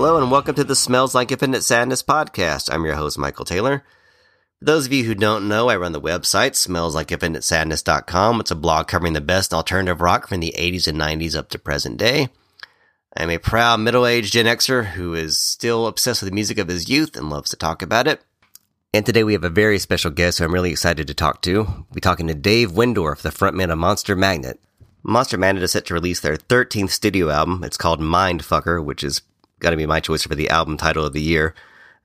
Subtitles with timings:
[0.00, 2.72] Hello and welcome to the Smells Like Infinite Sadness podcast.
[2.72, 3.82] I'm your host, Michael Taylor.
[4.60, 8.38] For those of you who don't know, I run the website, smells-like-infinite-sadness.com.
[8.38, 11.58] It's a blog covering the best alternative rock from the 80s and 90s up to
[11.58, 12.28] present day.
[13.16, 16.88] I'm a proud middle-aged Gen Xer who is still obsessed with the music of his
[16.88, 18.22] youth and loves to talk about it.
[18.94, 21.64] And today we have a very special guest who I'm really excited to talk to.
[21.64, 24.60] We'll be talking to Dave Wyndorf, the frontman of Monster Magnet.
[25.02, 27.64] Monster Magnet is set to release their 13th studio album.
[27.64, 29.22] It's called Mindfucker, which is
[29.58, 31.54] going to be my choice for the album title of the year.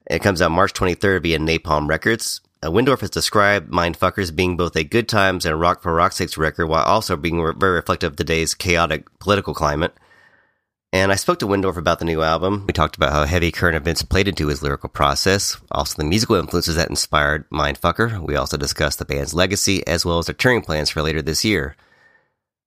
[0.10, 2.42] It comes out March 23rd via Napalm Records.
[2.62, 6.18] Uh, Wyndorf has described Mindfucker as being both a good times and rock for rock's
[6.18, 9.94] sake record, while also being re- very reflective of today's chaotic political climate.
[10.94, 12.66] And I spoke to Wyndorf about the new album.
[12.68, 16.36] We talked about how heavy current events played into his lyrical process, also the musical
[16.36, 18.20] influences that inspired Mindfucker.
[18.20, 21.44] We also discussed the band's legacy as well as their touring plans for later this
[21.44, 21.76] year.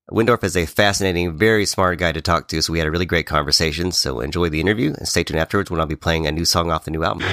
[0.09, 3.05] Wyndorf is a fascinating, very smart guy to talk to, so we had a really
[3.05, 3.91] great conversation.
[3.91, 6.71] So enjoy the interview and stay tuned afterwards when I'll be playing a new song
[6.71, 7.27] off the new album.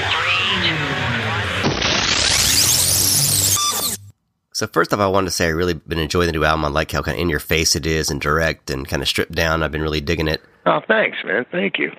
[4.52, 6.64] So first off, I wanted to say I really been enjoying the new album.
[6.64, 9.08] I like how kind of in your face it is and direct and kind of
[9.08, 9.62] stripped down.
[9.62, 10.42] I've been really digging it.
[10.66, 11.46] Oh, thanks, man.
[11.52, 11.92] Thank you.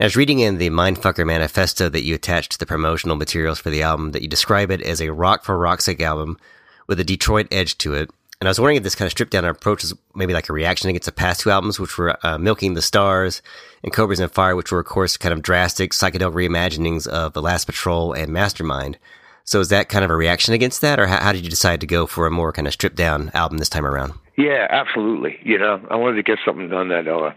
[0.00, 3.68] I was reading in the Mindfucker manifesto that you attached to the promotional materials for
[3.68, 6.38] the album that you describe it as a rock for rock's sake album
[6.86, 8.10] with a Detroit edge to it.
[8.40, 10.52] And I was wondering if this kind of stripped down approach is maybe like a
[10.52, 13.40] reaction against the past two albums, which were uh, Milking the Stars
[13.82, 17.40] and Cobras and Fire, which were, of course, kind of drastic psychedelic reimaginings of The
[17.40, 18.98] Last Patrol and Mastermind.
[19.44, 21.80] So is that kind of a reaction against that, or how, how did you decide
[21.80, 24.12] to go for a more kind of stripped down album this time around?
[24.36, 25.38] Yeah, absolutely.
[25.42, 27.30] You know, I wanted to get something done that uh,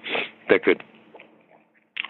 [0.49, 0.83] that could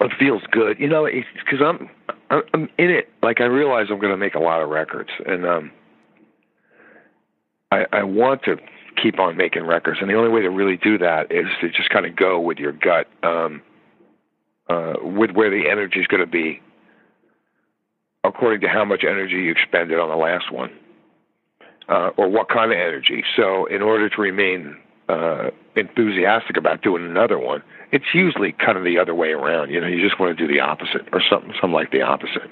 [0.01, 0.79] it feels good.
[0.79, 1.89] You know, because I'm
[2.31, 3.09] I'm in it.
[3.21, 5.71] Like I realize I'm going to make a lot of records, and um,
[7.71, 8.55] I I want to
[9.01, 9.99] keep on making records.
[10.01, 12.57] And the only way to really do that is to just kind of go with
[12.57, 13.61] your gut, um,
[14.69, 16.61] uh, with where the energy is going to be,
[18.23, 20.71] according to how much energy you expended on the last one,
[21.87, 23.23] uh, or what kind of energy.
[23.35, 28.83] So, in order to remain uh, enthusiastic about doing another one, it's usually kind of
[28.83, 29.71] the other way around.
[29.71, 32.51] You know, you just want to do the opposite, or something, something like the opposite.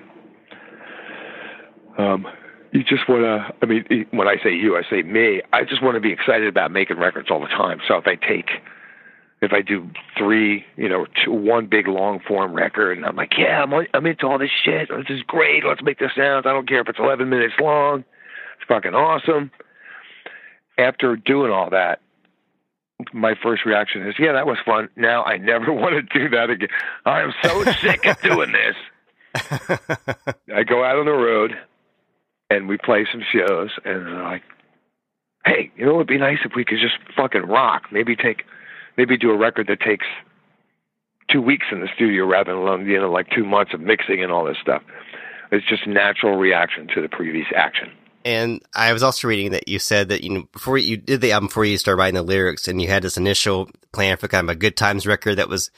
[1.97, 2.27] Um,
[2.72, 5.41] you just want to i mean when i say you i say me.
[5.53, 7.79] I just want to be excited about making records all the time.
[7.88, 8.50] So if i take
[9.41, 13.31] if i do three you know two, one big long form record and i'm like
[13.38, 14.89] yeah i'm i'm into all this shit.
[14.89, 15.63] This is great.
[15.66, 16.45] Let's make this sound.
[16.45, 18.00] I don't care if it's 11 minutes long.
[18.59, 19.51] It's fucking awesome.
[20.77, 22.01] After doing all that
[23.13, 24.89] my first reaction is yeah that was fun.
[24.95, 26.69] Now i never want to do that again.
[27.06, 28.75] I am so sick of doing this.
[30.53, 31.56] I go out on the road
[32.49, 34.43] and we play some shows, and they're like,
[35.45, 37.83] "Hey, you know, it'd be nice if we could just fucking rock.
[37.91, 38.43] Maybe take,
[38.97, 40.05] maybe do a record that takes
[41.29, 44.31] two weeks in the studio rather than you know like two months of mixing and
[44.31, 44.83] all this stuff."
[45.51, 47.89] It's just natural reaction to the previous action.
[48.25, 51.31] And I was also reading that you said that you know before you did the
[51.31, 54.49] album, before you started writing the lyrics, and you had this initial plan for kind
[54.49, 55.71] of a good times record that was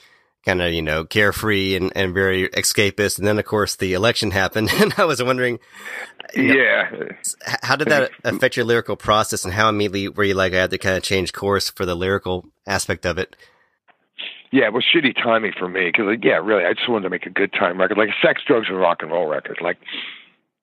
[0.45, 3.17] kind of, you know, carefree and, and very escapist.
[3.17, 4.69] And then, of course, the election happened.
[4.79, 5.59] And I was wondering,
[6.35, 7.07] yeah, know,
[7.63, 10.71] how did that affect your lyrical process and how immediately were you like, I had
[10.71, 13.35] to kind of change course for the lyrical aspect of it?
[14.51, 17.09] Yeah, it was shitty timing for me because, like, yeah, really, I just wanted to
[17.11, 19.59] make a good time record, like a sex, drugs, and rock and roll record.
[19.61, 19.77] Like,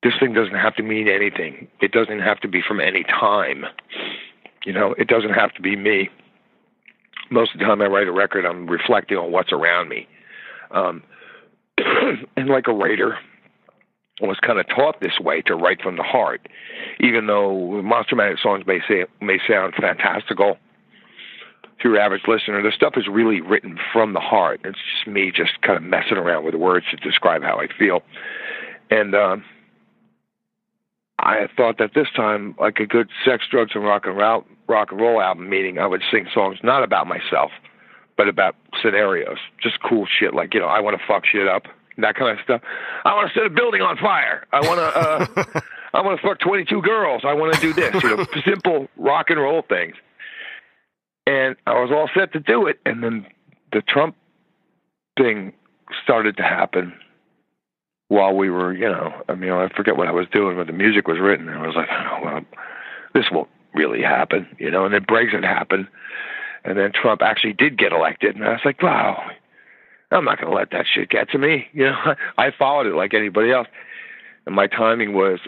[0.02, 1.68] this thing doesn't have to mean anything.
[1.80, 3.64] It doesn't have to be from any time.
[4.64, 6.10] You know, it doesn't have to be me
[7.30, 10.06] most of the time I write a record, I'm reflecting on what's around me.
[10.70, 11.02] Um,
[12.36, 13.18] and like a writer,
[14.20, 16.48] was kind of taught this way to write from the heart,
[17.00, 20.56] even though Monster Magnet songs may say may sound fantastical
[21.82, 22.62] to your average listener.
[22.62, 24.60] The stuff is really written from the heart.
[24.64, 28.02] It's just me just kind of messing around with words to describe how I feel.
[28.90, 29.44] And um,
[31.18, 34.92] I thought that this time, like a good sex, drugs, and rock and roll rock
[34.92, 37.50] and roll album, meaning I would sing songs not about myself,
[38.16, 41.64] but about scenarios, just cool shit like you know I want to fuck shit up,
[41.98, 42.62] that kind of stuff.
[43.04, 44.46] I want to set a building on fire.
[44.52, 45.56] I want to.
[45.56, 45.60] Uh,
[45.94, 47.22] I want to fuck 22 girls.
[47.24, 48.02] I want to do this.
[48.02, 49.94] You know, simple rock and roll things.
[51.26, 53.26] And I was all set to do it, and then
[53.72, 54.14] the Trump
[55.18, 55.54] thing
[56.02, 56.92] started to happen
[58.08, 60.72] while we were, you know, I mean, I forget what I was doing, but the
[60.72, 62.40] music was written, and I was like, oh, well,
[63.14, 64.84] this won't really happen, you know.
[64.84, 65.88] And then Brexit happened,
[66.64, 69.30] and then Trump actually did get elected, and I was like, wow,
[70.10, 72.14] I'm not going to let that shit get to me, you know.
[72.38, 73.68] I followed it like anybody else,
[74.46, 75.40] and my timing was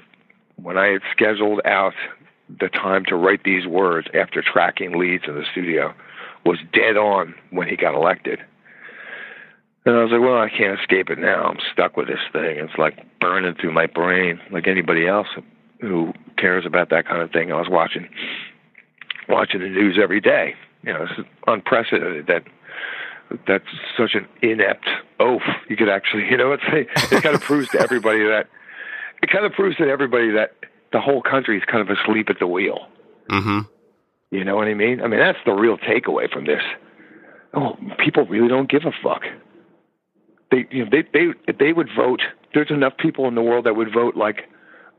[0.56, 1.94] when I had scheduled out
[2.48, 5.94] the time to write these words after tracking leads in the studio
[6.44, 8.40] was dead on when he got elected
[9.84, 11.44] And I was like, well, I can't escape it now.
[11.44, 12.58] I'm stuck with this thing.
[12.58, 15.28] It's like burning through my brain, like anybody else
[15.80, 17.52] who cares about that kind of thing.
[17.52, 18.08] I was watching
[19.28, 20.54] watching the news every day.
[20.82, 22.44] You know, it's unprecedented that
[23.46, 23.64] that's
[23.96, 24.86] such an inept
[25.20, 25.42] oaf.
[25.68, 26.62] You could actually, you know, it's
[27.12, 28.48] it kind of proves to everybody that
[29.22, 30.52] it kind of proves to everybody that
[30.92, 32.86] the whole country is kind of asleep at the wheel.
[33.30, 33.60] Mm-hmm.
[34.30, 35.00] You know what I mean?
[35.00, 36.62] I mean, that's the real takeaway from this.
[37.54, 39.22] Oh, people really don't give a fuck.
[40.50, 42.20] They, you know, they, they, they would vote.
[42.54, 44.48] There's enough people in the world that would vote like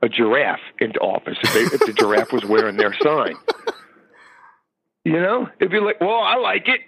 [0.02, 3.36] a giraffe into office if, they, if the giraffe was wearing their sign.
[5.04, 6.82] You know, it'd be like, well, I like it.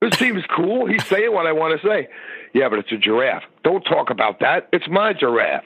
[0.00, 0.86] This seems cool.
[0.86, 2.08] He's saying what I want to say.
[2.54, 3.42] Yeah, but it's a giraffe.
[3.64, 4.68] Don't talk about that.
[4.72, 5.64] It's my giraffe.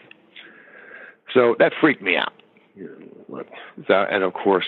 [1.35, 2.33] So that freaked me out.
[3.89, 4.67] And of course,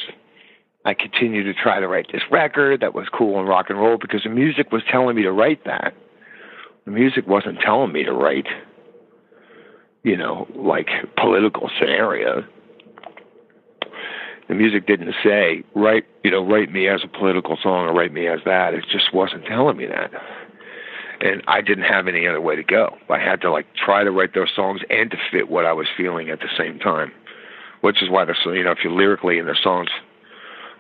[0.85, 3.97] I continued to try to write this record that was cool and rock and roll
[3.97, 5.95] because the music was telling me to write that.
[6.85, 8.47] The music wasn't telling me to write,
[10.03, 12.45] you know, like political scenario.
[14.49, 18.13] The music didn't say write, you know, write me as a political song or write
[18.13, 18.75] me as that.
[18.75, 20.11] It just wasn't telling me that
[21.21, 22.97] and I didn't have any other way to go.
[23.09, 25.87] I had to like try to write those songs and to fit what I was
[25.97, 27.13] feeling at the same time,
[27.81, 29.89] which is why the you know if you lyrically in the songs,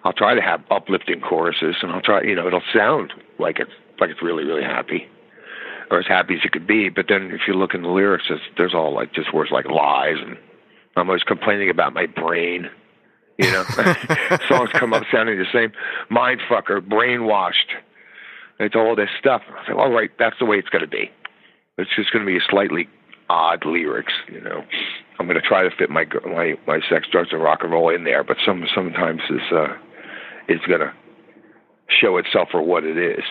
[0.05, 3.73] I'll try to have uplifting choruses and I'll try you know it'll sound like it's
[4.01, 5.09] like it's really really happy,
[5.91, 6.89] or as happy as it could be.
[6.89, 8.25] But then if you look in the lyrics,
[8.57, 10.37] there's all like just words like lies and
[10.97, 12.69] I'm always complaining about my brain.
[13.39, 13.65] You know,
[14.49, 15.73] songs come up sounding the same.
[16.09, 17.75] Mind fucker, brainwashed
[18.59, 19.43] it's all this stuff.
[19.49, 21.11] I said, all right, that's the way it's going to be.
[21.77, 22.89] It's just going to be a slightly
[23.29, 24.65] odd lyrics, you know.
[25.19, 27.95] I'm going to try to fit my my my sex, drugs, and rock and roll
[27.95, 29.77] in there, but some sometimes it's uh,
[30.49, 30.93] it's going to
[32.01, 33.25] show itself for what it is.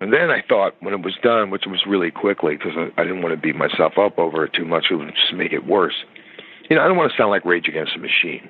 [0.00, 3.04] And then I thought when it was done, which was really quickly because I, I
[3.04, 5.66] didn't want to beat myself up over it too much, it would just make it
[5.66, 5.94] worse.
[6.68, 8.48] You know, I don't want to sound like Rage Against the Machine.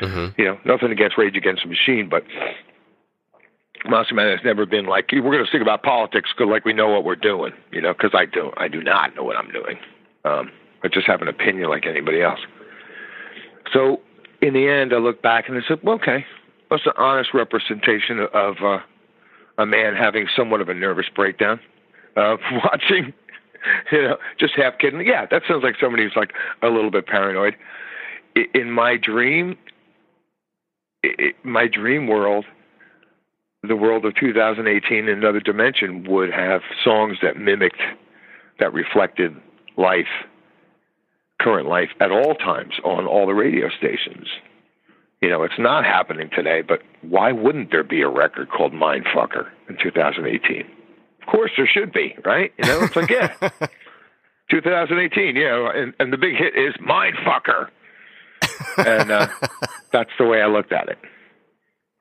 [0.00, 0.40] Mm-hmm.
[0.40, 2.24] You know, nothing against Rage Against the Machine, but
[3.84, 6.72] Monster Magnet has never been like we're going to speak about politics because like we
[6.72, 7.92] know what we're doing, you know.
[7.92, 9.78] Because I don't, I do not know what I'm doing.
[10.24, 10.50] Um,
[10.82, 12.40] I just have an opinion like anybody else.
[13.72, 14.00] So
[14.40, 16.24] in the end, I look back and I said, well, okay,
[16.70, 18.78] that's an honest representation of uh,
[19.58, 21.60] a man having somewhat of a nervous breakdown,
[22.16, 23.12] uh, watching,
[23.92, 25.04] you know, just half kidding.
[25.06, 27.56] Yeah, that sounds like somebody who's like a little bit paranoid.
[28.54, 29.56] In my dream,
[31.44, 32.44] my dream world
[33.62, 37.80] the world of 2018 in another dimension would have songs that mimicked,
[38.60, 39.34] that reflected
[39.76, 40.06] life,
[41.40, 44.28] current life at all times on all the radio stations.
[45.20, 49.48] You know, it's not happening today, but why wouldn't there be a record called Mindfucker
[49.68, 50.60] in 2018?
[51.20, 52.52] Of course there should be, right?
[52.58, 53.34] You know, it's like, yeah,
[54.50, 57.68] 2018, you know, and, and the big hit is Mindfucker.
[58.78, 59.28] And uh,
[59.92, 60.98] that's the way I looked at it.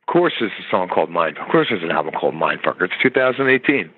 [0.07, 1.38] Of course, there's a song called Mind.
[1.38, 2.83] Of course, there's an album called Mindfucker.
[2.83, 3.89] It's 2018.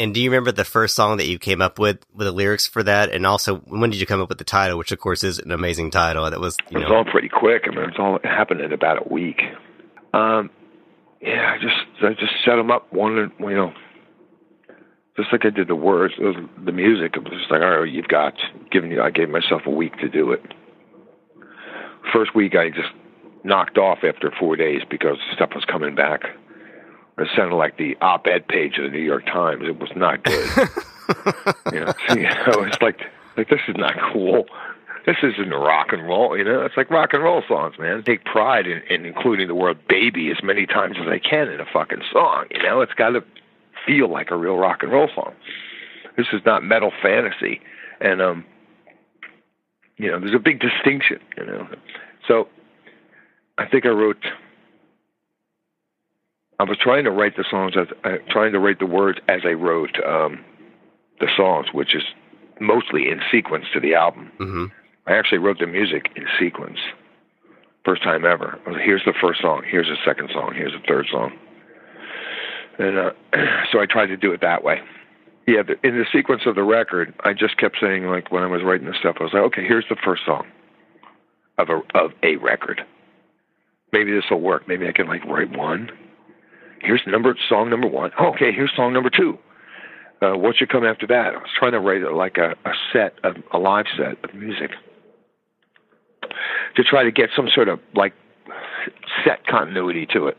[0.00, 2.66] And do you remember the first song that you came up with with the lyrics
[2.66, 3.10] for that?
[3.10, 5.50] And also, when did you come up with the title, which of course is an
[5.50, 6.30] amazing title?
[6.30, 7.64] That was you it was all pretty quick.
[7.66, 9.40] I mean, it's all it happened in about a week.
[10.14, 10.50] Um,
[11.20, 13.72] yeah, I just I just set them up one, you know,
[15.16, 17.16] just like I did the words, was, the music.
[17.16, 18.34] It was just like, all right, you've got
[18.70, 19.02] given you.
[19.02, 20.42] I gave myself a week to do it.
[22.12, 22.90] First week, I just
[23.44, 26.22] knocked off after four days because stuff was coming back.
[27.18, 29.64] It sounded like the op-ed page of the New York Times.
[29.66, 30.48] It was not good.
[31.72, 33.00] you know, so, you know, it's like
[33.36, 34.46] like this is not cool.
[35.06, 36.36] This isn't rock and roll.
[36.36, 37.98] You know, it's like rock and roll songs, man.
[37.98, 41.48] I take pride in, in including the word "baby" as many times as I can
[41.48, 42.46] in a fucking song.
[42.50, 43.24] You know, it's got to
[43.86, 45.34] feel like a real rock and roll song.
[46.16, 47.60] This is not metal fantasy,
[48.00, 48.44] and um,
[49.98, 51.18] you know, there's a big distinction.
[51.36, 51.68] You know,
[52.26, 52.48] so
[53.58, 54.24] I think I wrote.
[56.60, 59.42] I was trying to write the songs as uh, trying to write the words as
[59.44, 60.44] I wrote um,
[61.20, 62.02] the songs, which is
[62.60, 64.32] mostly in sequence to the album.
[64.40, 64.64] Mm-hmm.
[65.06, 66.78] I actually wrote the music in sequence,
[67.84, 68.58] first time ever.
[68.84, 69.62] Here's the first song.
[69.66, 70.52] Here's the second song.
[70.54, 71.32] Here's the third song.
[72.78, 73.10] And uh,
[73.72, 74.80] so I tried to do it that way.
[75.48, 78.46] Yeah, the, in the sequence of the record, I just kept saying like when I
[78.46, 80.46] was writing this stuff, I was like, okay, here's the first song
[81.56, 82.82] of a of a record
[83.92, 84.68] maybe this will work.
[84.68, 85.90] Maybe I can like write one.
[86.80, 88.10] Here's number song number one.
[88.18, 89.38] Oh, okay, here's song number two.
[90.20, 91.34] Uh, what should come after that?
[91.34, 94.72] I was trying to write like a, a set, a, a live set of music
[96.76, 98.12] to try to get some sort of like
[99.24, 100.36] set continuity to it.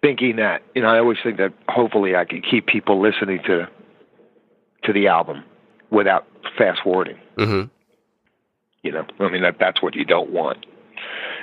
[0.00, 3.68] Thinking that, you know, I always think that hopefully I can keep people listening to
[4.84, 5.44] to the album
[5.90, 7.18] without fast forwarding.
[7.38, 7.68] Mm-hmm.
[8.82, 10.66] You know, I mean that that's what you don't want.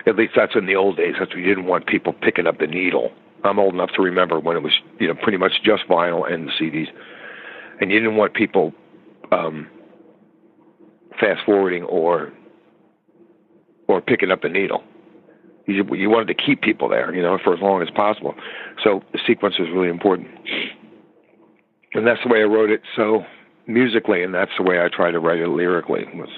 [0.06, 1.16] At least that's in the old days.
[1.20, 3.12] That's what you didn't want people picking up the needle.
[3.44, 6.48] I'm old enough to remember when it was you know pretty much just vinyl and
[6.48, 6.88] the CDs,
[7.80, 8.74] and you didn't want people
[9.32, 9.68] um,
[11.20, 12.34] fast forwarding or
[13.88, 14.84] or picking up the needle.
[15.66, 18.34] You, you wanted to keep people there, you know, for as long as possible.
[18.84, 20.28] So the sequence is really important,
[21.94, 22.82] and that's the way I wrote it.
[22.96, 23.24] So
[23.68, 26.06] musically, and that's the way I try to write it lyrically.
[26.14, 26.30] Was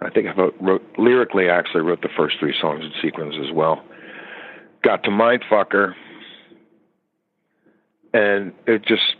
[0.00, 1.48] I think I wrote, wrote lyrically.
[1.50, 3.84] I actually wrote the first three songs in sequence as well.
[4.82, 5.94] Got to Mindfucker,
[8.12, 9.16] and it just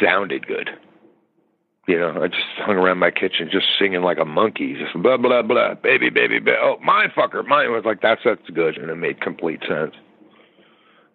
[0.00, 0.70] sounded good.
[1.88, 5.16] You know, I just hung around my kitchen just singing like a monkey, just blah
[5.16, 6.56] blah blah, baby, baby, baby.
[6.60, 9.94] Oh, mindfucker, mine was like that's that's good, and it made complete sense.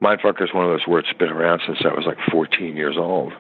[0.02, 2.96] Mindfucker is one of those words that's been around since I was like 14 years
[2.98, 3.34] old.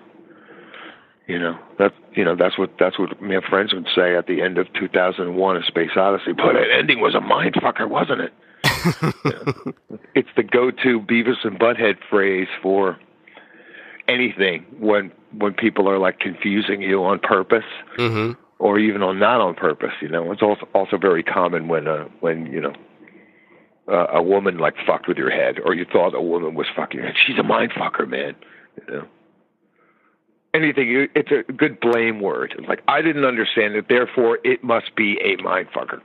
[1.28, 4.42] You know that you know that's what that's what my friends would say at the
[4.44, 6.34] end of 2001: A Space Odyssey.
[6.34, 8.34] But that ending was a mindfucker, wasn't it?
[10.16, 12.98] It's the go-to Beavis and Butthead phrase for
[14.08, 17.66] anything when when people are like confusing you on purpose
[17.98, 18.40] Mm-hmm.
[18.60, 19.92] or even on not on purpose.
[20.02, 22.74] You know, it's also also very common when uh, when you know
[23.88, 27.00] uh, a woman like fucked with your head, or you thought a woman was fucking
[27.00, 27.16] your head.
[27.28, 28.36] She's a mind fucker, man.
[28.78, 29.08] You know,
[30.54, 31.08] anything.
[31.16, 32.56] It's a good blame word.
[32.58, 36.02] It's like I didn't understand it, therefore it must be a mind fucker.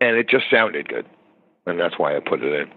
[0.00, 1.06] and it just sounded good,
[1.66, 2.70] and that's why I put it in.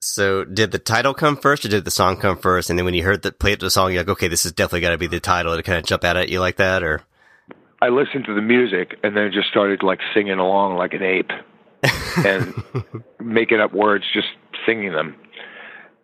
[0.00, 2.68] So, did the title come first, or did the song come first?
[2.68, 4.82] And then when you heard the play the song, you're like, okay, this has definitely
[4.82, 5.54] got to be the title.
[5.54, 7.00] It kind of jump out at you like that, or?
[7.80, 11.30] I listened to the music and then just started like singing along like an ape
[12.24, 12.54] and
[13.20, 14.28] making up words, just
[14.66, 15.16] singing them.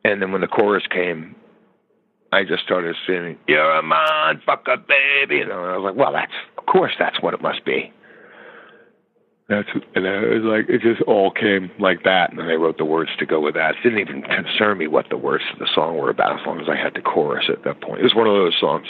[0.05, 1.35] And then when the chorus came,
[2.33, 6.33] I just started singing, "You're a man, fucker, baby," and I was like, "Well, that's
[6.57, 7.93] of course that's what it must be."
[9.49, 12.79] That's and I was like, it just all came like that, and then I wrote
[12.79, 13.75] the words to go with that.
[13.75, 16.61] It didn't even concern me what the words of the song were about, as long
[16.61, 17.99] as I had the chorus at that point.
[17.99, 18.87] It was one of those songs.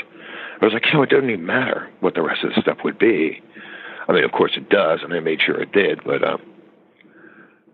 [0.61, 2.77] I was like, you know, it doesn't even matter what the rest of the stuff
[2.85, 3.41] would be.
[4.07, 6.05] I mean, of course it does, and I made sure it did.
[6.05, 6.43] But um,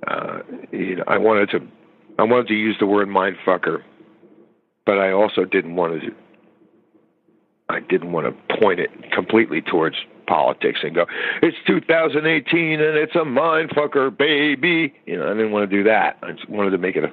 [0.06, 0.38] uh,
[0.72, 1.60] you know, I wanted to,
[2.18, 3.82] I wanted to use the word mindfucker,
[4.84, 6.10] but I also didn't want to.
[7.68, 9.96] I didn't want to point it completely towards
[10.28, 11.06] politics and go,
[11.42, 14.94] it's 2018 and it's a mindfucker, baby.
[15.04, 16.16] You know, I didn't want to do that.
[16.22, 17.12] I just wanted to make it a,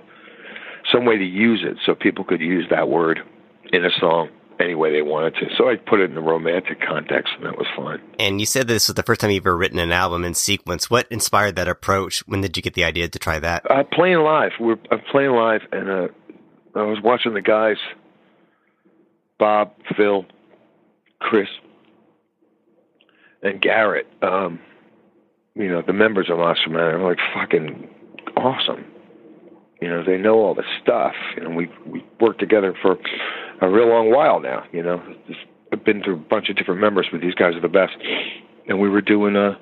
[0.91, 3.19] some way to use it so people could use that word
[3.71, 4.29] in a song
[4.60, 5.48] any way they wanted to.
[5.57, 8.01] So I put it in the romantic context, and that was fun.
[8.19, 10.89] And you said this was the first time you've ever written an album in sequence.
[10.89, 12.19] What inspired that approach?
[12.27, 13.69] When did you get the idea to try that?
[13.69, 14.51] Uh, playing live.
[14.60, 16.07] We're uh, playing live, and uh,
[16.75, 17.77] I was watching the guys,
[19.39, 20.25] Bob, Phil,
[21.19, 21.48] Chris,
[23.41, 24.07] and Garrett.
[24.22, 24.60] Um,
[25.55, 27.89] you know, the members of Monster Magnet are like fucking
[28.38, 28.86] awesome.
[29.81, 31.13] You know, they know all the stuff.
[31.36, 32.98] You know, we we worked together for
[33.63, 34.63] a real long while now.
[34.72, 35.39] You know, Just-
[35.72, 37.93] I've been through a bunch of different members, but these guys are the best.
[38.67, 39.55] And we were doing uh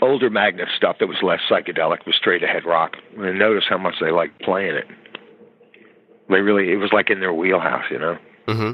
[0.00, 2.96] older Magnet stuff that was less psychedelic, was straight ahead rock.
[3.16, 4.86] And I noticed how much they liked playing it.
[6.30, 8.18] They really, it was like in their wheelhouse, you know.
[8.46, 8.72] Mm-hmm.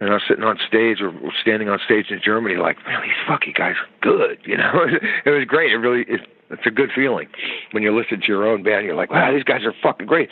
[0.00, 3.12] And I was sitting on stage or standing on stage in Germany, like, man, these
[3.26, 4.72] fucking guys are good, you know.
[5.24, 5.72] it was great.
[5.72, 6.20] It really, it,
[6.50, 7.28] it's a good feeling
[7.70, 8.84] when you listen to your own band.
[8.86, 10.30] You're like, wow, these guys are fucking great.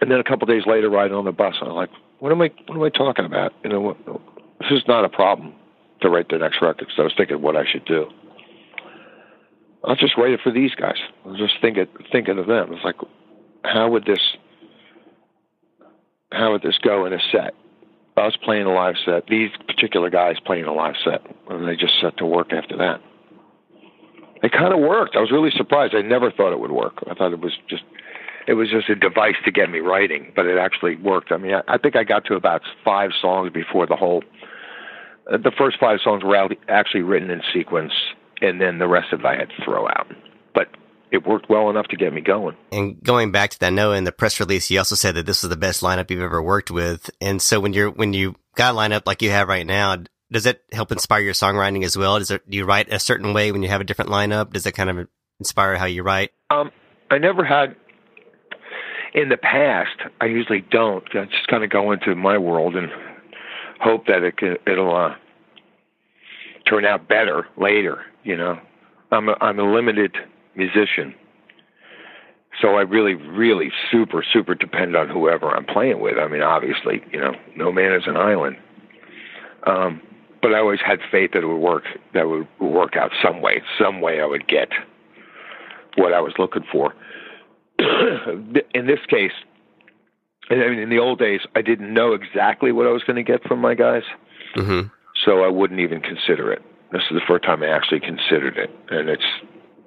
[0.00, 2.42] And then a couple of days later, riding on the bus, I'm like, what am
[2.42, 3.52] I, what am I talking about?
[3.64, 3.96] You know, what,
[4.60, 5.54] this is not a problem
[6.02, 6.88] to write the next record.
[6.94, 8.06] So I was thinking what I should do.
[9.84, 10.96] I'll just write it for these guys.
[11.24, 12.72] I was just thinking, thinking of them.
[12.72, 12.96] It's like,
[13.64, 14.20] how would this,
[16.32, 17.54] how would this go in a set?
[18.16, 22.00] Us playing a live set, these particular guys playing a live set, and they just
[22.00, 23.00] set to work after that.
[24.42, 25.16] It kind of worked.
[25.16, 25.94] I was really surprised.
[25.94, 27.04] I never thought it would work.
[27.10, 27.82] I thought it was just,
[28.46, 31.32] it was just a device to get me writing, but it actually worked.
[31.32, 34.22] I mean, I, I think I got to about five songs before the whole.
[35.30, 37.92] Uh, the first five songs were out- actually written in sequence,
[38.40, 40.06] and then the rest of it I had to throw out.
[40.54, 40.68] But
[41.10, 42.56] it worked well enough to get me going.
[42.72, 45.42] And going back to that note in the press release, you also said that this
[45.42, 47.10] was the best lineup you've ever worked with.
[47.20, 49.96] And so when you're when you got a lineup like you have right now,
[50.30, 52.18] does it help inspire your songwriting as well?
[52.18, 54.52] Does it do you write a certain way when you have a different lineup?
[54.52, 55.08] Does it kind of
[55.40, 56.30] inspire how you write?
[56.50, 56.70] Um,
[57.10, 57.76] I never had.
[59.16, 61.02] In the past, I usually don't.
[61.14, 62.90] I just kind of go into my world and
[63.80, 65.14] hope that it can, it'll uh,
[66.68, 68.02] turn out better later.
[68.24, 68.60] You know,
[69.10, 70.14] I'm a, I'm a limited
[70.54, 71.14] musician,
[72.60, 76.18] so I really, really super, super depend on whoever I'm playing with.
[76.18, 78.56] I mean, obviously, you know, no man is an island.
[79.66, 80.02] Um,
[80.42, 83.40] but I always had faith that it would work, that it would work out some
[83.40, 84.68] way, some way I would get
[85.96, 86.92] what I was looking for.
[88.74, 89.32] in this case,
[90.50, 93.22] I mean, in the old days, I didn't know exactly what I was going to
[93.22, 94.02] get from my guys,
[94.56, 94.88] mm-hmm.
[95.24, 96.62] so I wouldn't even consider it.
[96.92, 99.24] This is the first time I actually considered it, and it's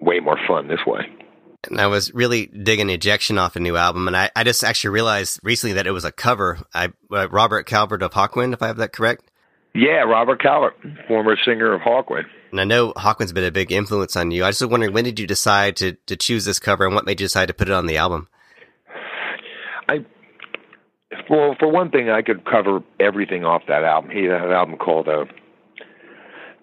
[0.01, 1.08] way more fun this way.
[1.69, 4.91] And I was really digging Ejection off a new album, and I, I just actually
[4.91, 6.60] realized recently that it was a cover.
[6.74, 9.29] I uh, Robert Calvert of Hawkwind, if I have that correct.
[9.74, 10.75] Yeah, Robert Calvert,
[11.08, 12.25] former singer of Hawkwind.
[12.51, 14.44] And I know Hawkwind's been a big influence on you.
[14.44, 17.06] I just was wondering when did you decide to to choose this cover, and what
[17.06, 18.27] made you decide to put it on the album?
[19.88, 20.06] I
[21.29, 24.12] well, for one thing, I could cover everything off that album.
[24.12, 25.25] He had an album called uh,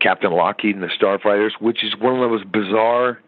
[0.01, 3.21] Captain Lockheed and the Starfighters, which is one of the most bizarre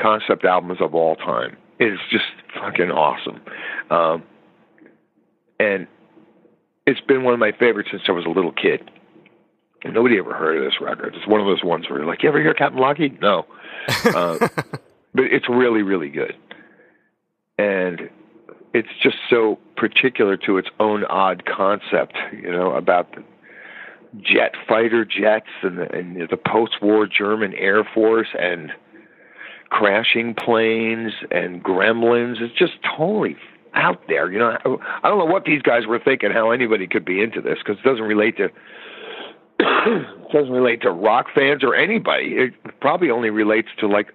[0.00, 1.56] concept albums of all time.
[1.78, 2.24] It's just
[2.54, 3.40] fucking awesome.
[3.90, 4.22] Um,
[5.58, 5.86] and
[6.86, 8.90] it's been one of my favorites since I was a little kid.
[9.84, 11.14] Nobody ever heard of this record.
[11.14, 13.20] It's one of those ones where you're like, you ever hear Captain Lockheed?
[13.20, 13.46] No.
[14.14, 14.36] Uh,
[15.14, 16.36] but it's really, really good.
[17.58, 18.10] And
[18.74, 23.24] it's just so particular to its own odd concept, you know, about the
[24.20, 28.72] jet fighter jets and the, and the post-war German Air Force and
[29.70, 32.40] crashing planes and gremlins.
[32.40, 33.36] It's just totally
[33.74, 34.30] out there.
[34.30, 36.30] You know, I don't know what these guys were thinking.
[36.30, 38.50] How anybody could be into this because it doesn't relate to
[40.32, 42.34] doesn't relate to rock fans or anybody.
[42.36, 44.08] It probably only relates to like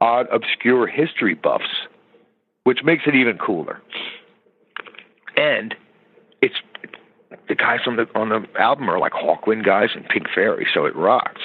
[0.00, 1.64] odd, obscure history buffs,
[2.64, 3.80] which makes it even cooler.
[5.36, 5.74] And
[6.40, 6.54] it's
[7.48, 10.84] the guys on the on the album are like Hawkwind guys and Pink Fairy, so
[10.86, 11.42] it rocks.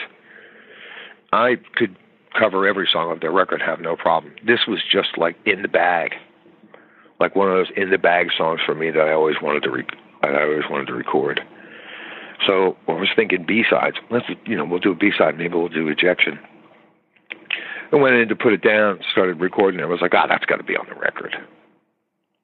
[1.31, 1.95] I could
[2.37, 4.35] cover every song of their record, have no problem.
[4.45, 6.13] This was just like in the bag,
[7.19, 9.71] like one of those in the bag songs for me that I always wanted to
[9.71, 9.87] re-
[10.23, 11.41] I always wanted to record.
[12.47, 13.97] So I was thinking B sides.
[14.09, 15.37] Let's you know we'll do a B side.
[15.37, 16.39] Maybe we'll do ejection.
[17.91, 19.81] I went in to put it down, started recording.
[19.81, 21.35] I was like, ah, that's got to be on the record.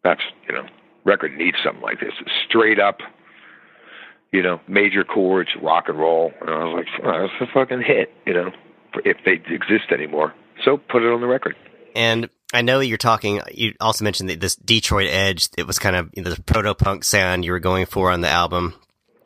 [0.04, 0.68] That's you know,
[1.04, 2.14] record needs something like this.
[2.20, 3.00] It's straight up,
[4.32, 6.34] you know, major chords, rock and roll.
[6.42, 8.52] And I was like, oh, that's a fucking hit, you know,
[9.06, 10.34] if they exist anymore.
[10.64, 11.56] So put it on the record.
[11.96, 13.42] And I know you're talking.
[13.52, 15.50] You also mentioned that this Detroit edge.
[15.58, 18.22] It was kind of you know, the proto punk sound you were going for on
[18.22, 18.74] the album.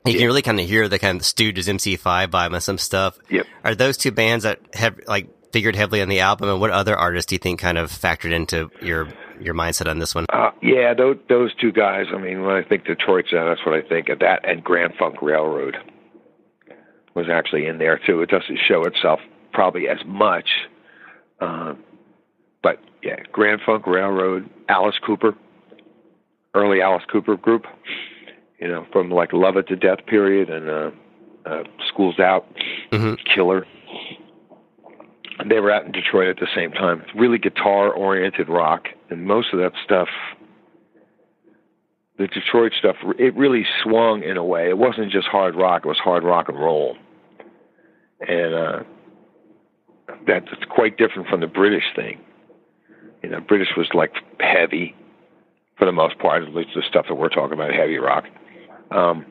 [0.05, 0.19] You yeah.
[0.19, 3.17] can really kind of hear the kind of Stooges MC5 vibe and some stuff.
[3.29, 3.45] Yep.
[3.63, 6.95] Are those two bands that have like figured heavily on the album, and what other
[6.95, 9.09] artists do you think kind of factored into your
[9.39, 10.25] your mindset on this one?
[10.31, 12.05] Uh, yeah, those those two guys.
[12.13, 14.93] I mean, when I think Detroit sound, that's what I think of that, and Grand
[14.97, 15.75] Funk Railroad
[17.15, 18.21] was actually in there too.
[18.21, 19.19] It doesn't show itself
[19.51, 20.47] probably as much,
[21.41, 21.73] uh,
[22.63, 25.35] but yeah, Grand Funk Railroad, Alice Cooper,
[26.53, 27.65] early Alice Cooper group
[28.59, 30.91] you know, from like Love It to Death period and uh,
[31.45, 32.45] uh, Schools Out,
[32.91, 33.13] mm-hmm.
[33.33, 33.65] Killer.
[35.47, 37.03] They were out in Detroit at the same time.
[37.15, 40.09] Really guitar oriented rock, and most of that stuff,
[42.17, 44.67] the Detroit stuff, it really swung in a way.
[44.67, 46.97] It wasn't just hard rock; it was hard rock and roll,
[48.19, 48.79] and uh,
[50.27, 52.19] that's quite different from the British thing.
[53.23, 54.93] You know, British was like heavy,
[55.77, 58.25] for the most part, at least the stuff that we're talking about, heavy rock.
[58.91, 59.25] Um,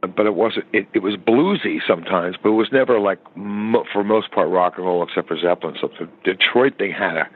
[0.00, 0.66] but it wasn't.
[0.72, 4.74] It, it was bluesy sometimes, but it was never like mo- for most part rock
[4.76, 5.76] and roll, except for Zeppelin.
[5.80, 7.28] So the Detroit thing had a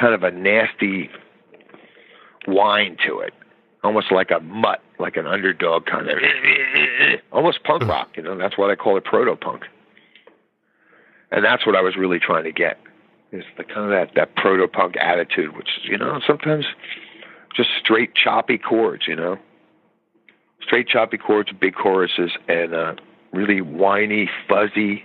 [0.00, 1.10] kind of a nasty
[2.46, 3.34] whine to it,
[3.82, 6.18] almost like a mutt, like an underdog kind of,
[7.32, 8.10] almost punk rock.
[8.16, 9.62] You know, that's why they call it proto punk.
[11.32, 12.78] And that's what I was really trying to get
[13.32, 16.64] is the kind of that that proto punk attitude, which you know sometimes
[17.56, 19.08] just straight choppy chords.
[19.08, 19.38] You know
[20.64, 22.94] straight choppy chords, big choruses, and uh,
[23.32, 25.04] really whiny, fuzzy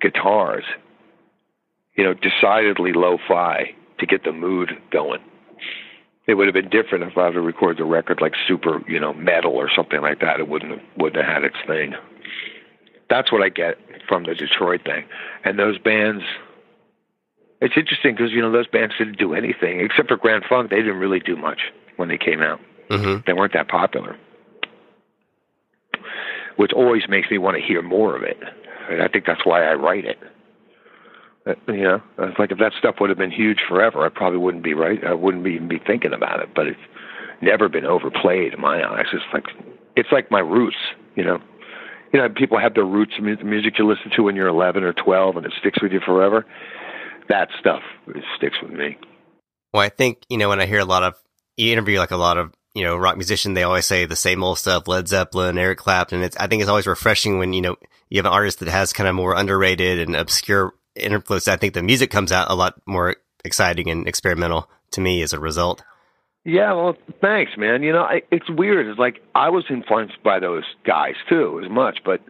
[0.00, 0.64] guitars.
[1.96, 5.20] You know, decidedly lo-fi to get the mood going.
[6.26, 9.12] It would have been different if I had recorded the record like super, you know,
[9.12, 10.40] metal or something like that.
[10.40, 11.94] It wouldn't have, wouldn't have had its thing.
[13.10, 13.76] That's what I get
[14.08, 15.04] from the Detroit thing,
[15.44, 16.24] and those bands.
[17.60, 20.70] It's interesting because you know those bands didn't do anything except for Grand Funk.
[20.70, 21.60] They didn't really do much
[21.96, 22.60] when they came out.
[22.90, 23.22] Mm-hmm.
[23.26, 24.16] They weren't that popular
[26.56, 28.38] which always makes me want to hear more of it.
[28.90, 30.18] And I think that's why I write it.
[31.46, 34.38] Uh, you know, it's like if that stuff would have been huge forever, I probably
[34.38, 35.02] wouldn't be right.
[35.04, 36.50] I wouldn't even be thinking about it.
[36.54, 36.80] But it's
[37.42, 39.06] never been overplayed in my eyes.
[39.12, 39.44] It's like
[39.96, 40.76] it's like my roots.
[41.16, 41.38] You know,
[42.12, 44.92] you know, people have their roots the music you listen to when you're 11 or
[44.92, 46.46] 12, and it sticks with you forever.
[47.28, 48.96] That stuff it sticks with me.
[49.72, 51.14] Well, I think you know when I hear a lot of
[51.56, 54.42] you interview like a lot of you know rock musician, they always say the same
[54.42, 54.88] old stuff.
[54.88, 56.22] Led Zeppelin, Eric Clapton.
[56.22, 57.76] It's I think it's always refreshing when you know
[58.08, 61.48] you have an artist that has kind of more underrated and obscure influence.
[61.48, 65.32] I think the music comes out a lot more exciting and experimental to me as
[65.32, 65.82] a result.
[66.44, 67.82] Yeah, well, thanks, man.
[67.82, 68.86] You know, I, it's weird.
[68.86, 72.20] It's like I was influenced by those guys too, as much, but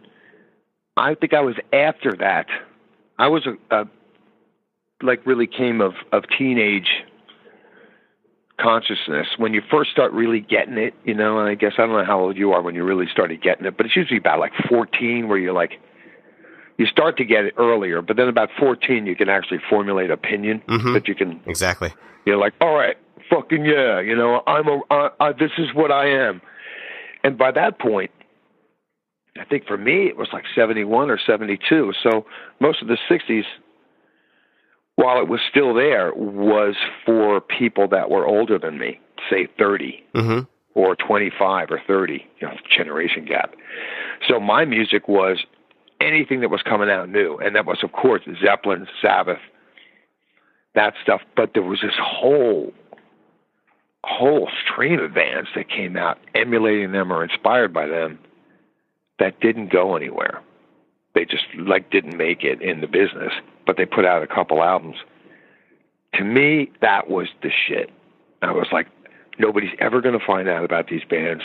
[0.95, 2.47] I think I was after that.
[3.19, 3.85] I was a, a
[5.01, 6.87] like really came of of teenage
[8.59, 10.93] consciousness when you first start really getting it.
[11.03, 13.07] You know, and I guess I don't know how old you are when you really
[13.11, 15.79] started getting it, but it's usually about like 14 where you're like
[16.77, 20.61] you start to get it earlier, but then about 14 you can actually formulate opinion
[20.67, 20.93] Mhm.
[20.93, 21.93] that you can Exactly.
[22.25, 22.97] you're like, all right,
[23.29, 26.41] fucking yeah, you know, I'm a, uh, uh, this is what I am.
[27.23, 28.11] And by that point,
[29.39, 31.93] I think for me it was like 71 or 72.
[32.03, 32.25] So
[32.59, 33.43] most of the 60s,
[34.95, 40.03] while it was still there, was for people that were older than me, say 30
[40.13, 40.39] hmm
[40.73, 43.55] or 25 or 30, you know, generation gap.
[44.27, 45.45] So my music was
[46.01, 49.39] anything that was coming out new, and that was, of course, Zeppelin, Sabbath,
[50.75, 51.21] that stuff.
[51.35, 52.73] But there was this whole
[54.03, 58.19] whole stream of bands that came out emulating them or inspired by them
[59.17, 60.41] that didn't go anywhere.
[61.15, 63.31] They just like didn't make it in the business,
[63.65, 64.97] but they put out a couple albums.
[66.15, 67.89] To me, that was the shit.
[68.41, 68.87] I was like,
[69.39, 71.43] nobody's ever going to find out about these bands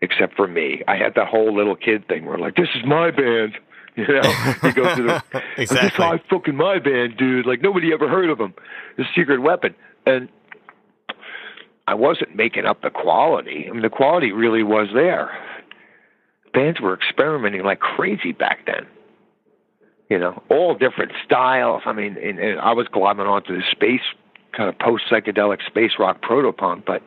[0.00, 0.82] except for me.
[0.88, 3.52] I had that whole little kid thing where like, this is my band.
[3.94, 5.22] You know, you go through the
[5.58, 7.44] this is my fucking my band, dude.
[7.44, 8.54] Like nobody ever heard of them.
[8.96, 9.74] The Secret Weapon,
[10.06, 10.30] and
[11.86, 13.66] I wasn't making up the quality.
[13.68, 15.30] I mean, the quality really was there.
[16.54, 18.86] Bands were experimenting like crazy back then.
[20.12, 21.84] You know, all different styles.
[21.86, 24.02] I mean, and, and I was glomming onto the space
[24.54, 27.00] kind of post psychedelic space rock proto punk, but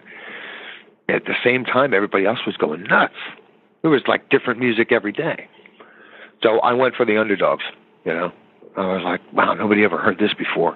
[1.07, 3.13] at the same time, everybody else was going nuts.
[3.83, 5.47] It was like different music every day.
[6.41, 7.61] So I went for the underdogs.
[8.05, 8.31] You know,
[8.75, 10.75] I was like, wow, nobody ever heard this before,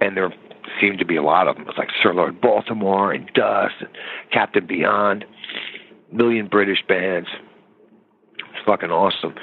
[0.00, 0.32] and there
[0.80, 1.64] seemed to be a lot of them.
[1.64, 3.90] It was like Sir Lord Baltimore and Dust and
[4.32, 5.24] Captain Beyond,
[6.12, 7.30] million British bands.
[8.38, 9.34] It's fucking awesome,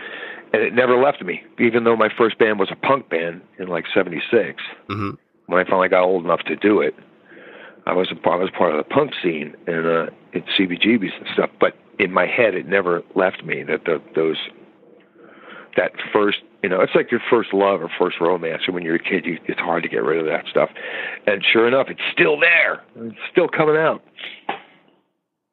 [0.54, 1.44] and it never left me.
[1.60, 5.12] Even though my first band was a punk band in like '76, hmm
[5.52, 6.96] when I finally got old enough to do it,
[7.86, 11.28] I was a, I was part of the punk scene and uh, in CBGBs and
[11.34, 11.50] stuff.
[11.60, 14.38] But in my head, it never left me that the, those
[15.78, 18.64] that first you know it's like your first love or first romance.
[18.66, 20.70] And when you're a kid, you, it's hard to get rid of that stuff.
[21.28, 22.84] And sure enough, it's still there.
[22.96, 24.04] It's still coming out.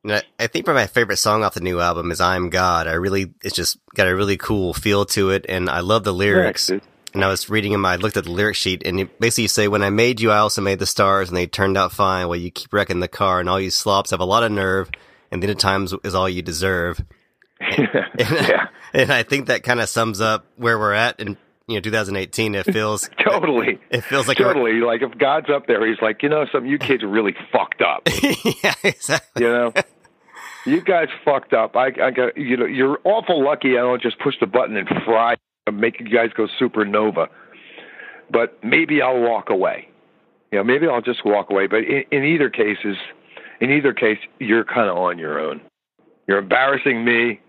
[0.04, 3.34] And I, think my favorite song off the new album is "I'm God." I really,
[3.42, 6.68] it's just got a really cool feel to it, and I love the lyrics.
[6.68, 6.82] Dude.
[7.14, 7.86] And I was reading them.
[7.86, 10.30] I looked at the lyric sheet, and it basically you say, "When I made you,
[10.30, 12.28] I also made the stars, and they turned out fine.
[12.28, 14.90] While you keep wrecking the car, and all you slops have a lot of nerve,
[15.32, 17.02] and then at times is all you deserve."
[17.60, 21.36] yeah, And I think that kind of sums up where we're at in
[21.68, 22.54] you know 2018.
[22.54, 23.78] It feels totally.
[23.90, 26.70] it feels like Totally, like if God's up there, he's like, you know, some of
[26.70, 28.02] you kids are really fucked up.
[28.62, 29.44] yeah, exactly.
[29.44, 29.72] You know,
[30.66, 31.76] you guys fucked up.
[31.76, 33.78] I, I got you know, you're awful lucky.
[33.78, 37.28] I don't just push the button and fry, and make you guys go supernova.
[38.30, 39.88] But maybe I'll walk away.
[40.50, 41.66] You know, maybe I'll just walk away.
[41.66, 42.96] But in, in either cases,
[43.60, 45.60] in either case, you're kind of on your own.
[46.26, 47.40] You're embarrassing me.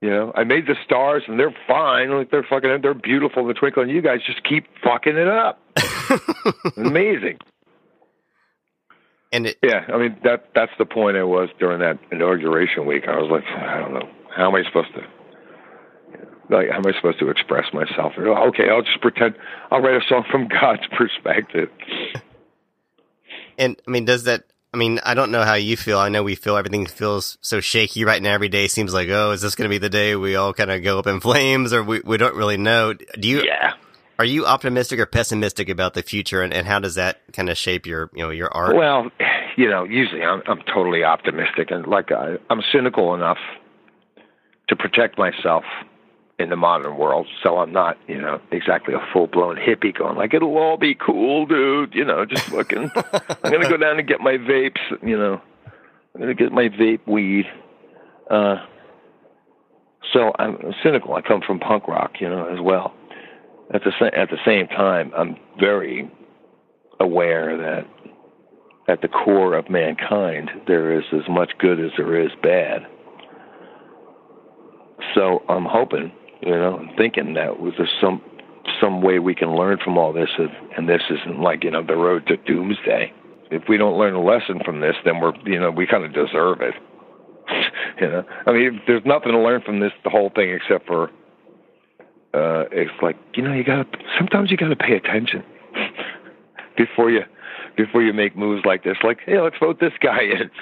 [0.00, 2.10] You know, I made the stars and they're fine.
[2.10, 3.82] Like they're fucking, they're beautiful in the twinkle.
[3.82, 5.60] And you guys just keep fucking it up.
[6.76, 7.38] Amazing.
[9.32, 13.08] and it, Yeah, I mean that that's the point I was during that inauguration week.
[13.08, 15.00] I was like, I don't know, how am I supposed to
[16.50, 18.12] like how am I supposed to express myself?
[18.16, 19.34] Okay, I'll just pretend
[19.70, 21.70] I'll write a song from God's perspective.
[23.58, 24.44] And I mean, does that?
[24.72, 25.98] I mean, I don't know how you feel.
[25.98, 28.34] I know we feel everything feels so shaky right now.
[28.34, 30.70] Every day seems like, oh, is this going to be the day we all kind
[30.70, 32.92] of go up in flames, or we we don't really know.
[32.92, 33.42] Do you?
[33.44, 33.72] Yeah.
[34.18, 37.56] Are you optimistic or pessimistic about the future, and, and how does that kind of
[37.56, 38.76] shape your you know your art?
[38.76, 39.10] Well,
[39.56, 43.38] you know, usually I'm I'm totally optimistic and like I, I'm cynical enough
[44.68, 45.64] to protect myself
[46.38, 50.16] in the modern world, so I'm not, you know, exactly a full blown hippie going
[50.16, 51.94] like it'll all be cool, dude.
[51.94, 52.90] You know, just looking.
[52.96, 54.80] I'm gonna go down and get my vapes.
[55.02, 55.40] You know,
[56.14, 57.46] I'm gonna get my vape weed.
[58.30, 58.56] Uh,
[60.12, 61.14] so I'm cynical.
[61.14, 62.94] I come from punk rock, you know, as well.
[63.74, 66.10] At the sa- at the same time, I'm very
[67.00, 67.86] aware that
[68.88, 72.86] at the core of mankind there is as much good as there is bad.
[75.14, 78.22] So I'm hoping, you know, thinking that there's some
[78.80, 81.82] some way we can learn from all this, and, and this isn't like you know
[81.82, 83.12] the road to doomsday.
[83.50, 86.12] if we don't learn a lesson from this, then we're you know we kind of
[86.12, 86.74] deserve it.
[88.00, 91.10] you know, I mean, there's nothing to learn from this the whole thing except for
[92.34, 93.86] uh it's like you know you gotta
[94.18, 95.42] sometimes you gotta pay attention
[96.76, 97.22] before you
[97.76, 98.96] before you make moves like this.
[99.02, 100.50] Like, hey, let's vote this guy in.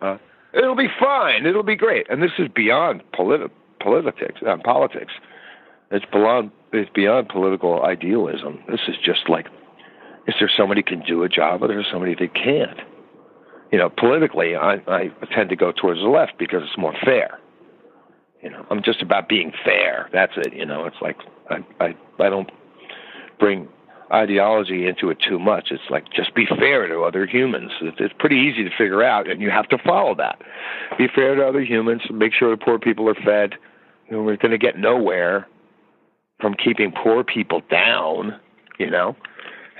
[0.00, 0.18] Uh,
[0.52, 1.46] it'll be fine.
[1.46, 2.10] It'll be great.
[2.10, 3.52] And this is beyond politi-
[3.82, 4.40] politics.
[4.46, 5.12] Uh, politics.
[5.90, 6.50] It's beyond.
[6.72, 8.62] It's beyond political idealism.
[8.68, 9.46] This is just like,
[10.26, 12.80] is there somebody can do a job, or there's somebody that can't?
[13.70, 17.38] You know, politically, I, I tend to go towards the left because it's more fair.
[18.42, 20.08] You know, I'm just about being fair.
[20.12, 20.52] That's it.
[20.54, 21.16] You know, it's like
[21.50, 22.50] I I I don't
[23.38, 23.68] bring
[24.12, 25.68] ideology into it too much.
[25.70, 27.70] It's like just be fair to other humans.
[27.80, 30.40] It's pretty easy to figure out, and you have to follow that.
[30.98, 32.02] Be fair to other humans.
[32.10, 33.54] Make sure the poor people are fed.
[34.12, 35.48] We're going to get nowhere
[36.40, 38.38] from keeping poor people down.
[38.78, 39.16] You know,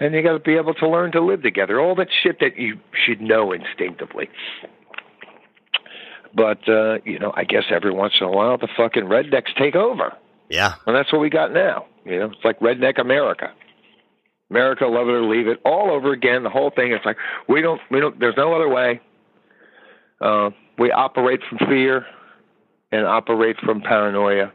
[0.01, 1.81] and you got to be able to learn to live together.
[1.81, 4.29] All that shit that you should know instinctively.
[6.35, 9.75] But uh, you know, I guess every once in a while the fucking rednecks take
[9.75, 10.15] over.
[10.49, 10.75] Yeah.
[10.87, 11.87] And that's what we got now.
[12.05, 13.53] You know, it's like redneck America.
[14.51, 16.43] America, love it or leave it, all over again.
[16.43, 16.93] The whole thing.
[16.93, 17.17] It's like
[17.49, 18.21] we don't, we don't.
[18.21, 19.01] There's no other way.
[20.21, 22.05] Uh, we operate from fear
[22.93, 24.53] and operate from paranoia,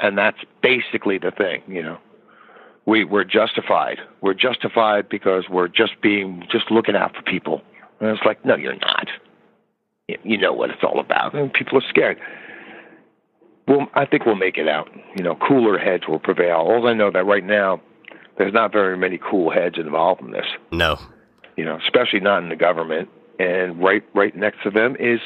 [0.00, 1.62] and that's basically the thing.
[1.68, 1.98] You know,
[2.84, 3.98] we we're justified.
[4.20, 7.62] We're justified because we're just being just looking out for people.
[8.00, 9.08] And it's like, no, you're not.
[10.22, 11.34] You know what it's all about.
[11.34, 12.18] And people are scared.
[13.66, 14.88] Well, I think we'll make it out.
[15.16, 16.56] You know, cooler heads will prevail.
[16.58, 17.80] All I know that right now
[18.38, 20.46] there's not very many cool heads involved in this.
[20.70, 20.98] No.
[21.56, 23.08] You know, especially not in the government.
[23.38, 25.20] And right right next to them is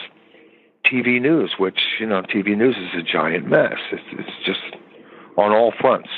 [0.84, 3.78] TV news, which you know, TV news is a giant mess.
[3.92, 4.76] It's it's just
[5.36, 6.08] on all fronts.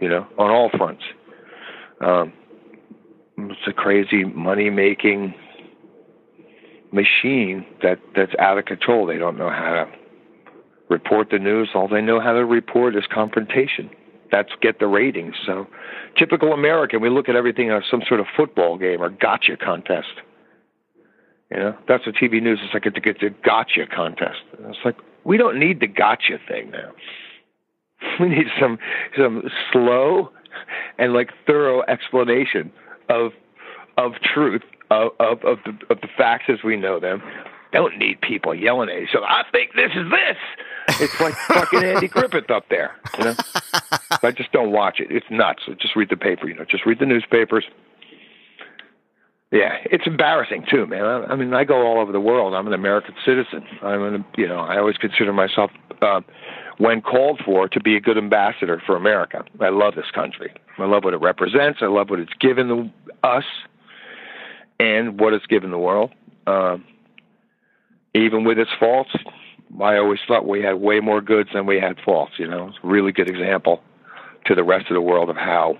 [0.00, 1.02] You know, on all fronts.
[2.00, 2.32] Um,
[3.38, 5.34] it's a crazy money making
[6.92, 9.06] machine that that's out of control.
[9.06, 9.86] They don't know how to
[10.88, 11.70] report the news.
[11.74, 13.90] All they know how to report is confrontation
[14.30, 15.34] that's get the ratings.
[15.44, 15.66] So,
[16.16, 20.08] typical American, we look at everything as some sort of football game or gotcha contest.
[21.50, 22.86] You know, that's what TV news is like.
[22.86, 24.40] It's, it's a gotcha contest.
[24.58, 26.92] And it's like we don't need the gotcha thing now.
[28.20, 28.78] We need some
[29.18, 30.30] some slow
[30.98, 32.70] and like thorough explanation
[33.08, 33.32] of
[33.96, 37.22] of truth of of of the, of the facts as we know them.
[37.72, 39.26] Don't need people yelling at each other.
[39.26, 41.00] I think this is this.
[41.00, 42.92] It's like fucking Andy Griffith up there.
[43.18, 43.34] You know,
[44.22, 45.08] I just don't watch it.
[45.10, 45.62] It's nuts.
[45.80, 46.48] Just read the paper.
[46.48, 47.64] You know, just read the newspapers.
[49.52, 51.04] Yeah, it's embarrassing too, man.
[51.04, 52.54] I, I mean, I go all over the world.
[52.54, 53.64] I'm an American citizen.
[53.82, 55.70] I'm an, you know, I always consider myself,
[56.02, 56.20] uh,
[56.78, 59.44] when called for, to be a good ambassador for America.
[59.60, 60.52] I love this country.
[60.78, 61.78] I love what it represents.
[61.80, 62.90] I love what it's given the,
[63.26, 63.44] us,
[64.78, 66.12] and what it's given the world.
[66.46, 66.78] Uh,
[68.14, 69.10] even with its faults,
[69.80, 72.32] I always thought we had way more goods than we had faults.
[72.38, 73.82] You know, it's a really good example
[74.46, 75.78] to the rest of the world of how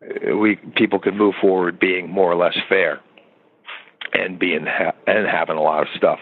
[0.00, 3.00] we people can move forward being more or less fair
[4.12, 6.18] and being ha- and having a lot of stuff.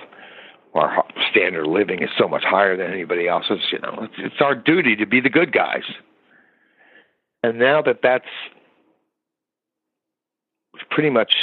[0.75, 3.61] Our standard of living is so much higher than anybody else's.
[3.71, 5.85] You know, it's, it's our duty to be the good guys.
[7.45, 8.25] And now that that's
[10.91, 11.35] pretty much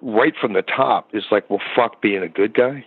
[0.00, 2.84] right from the top, is like, well, fuck being a good guy.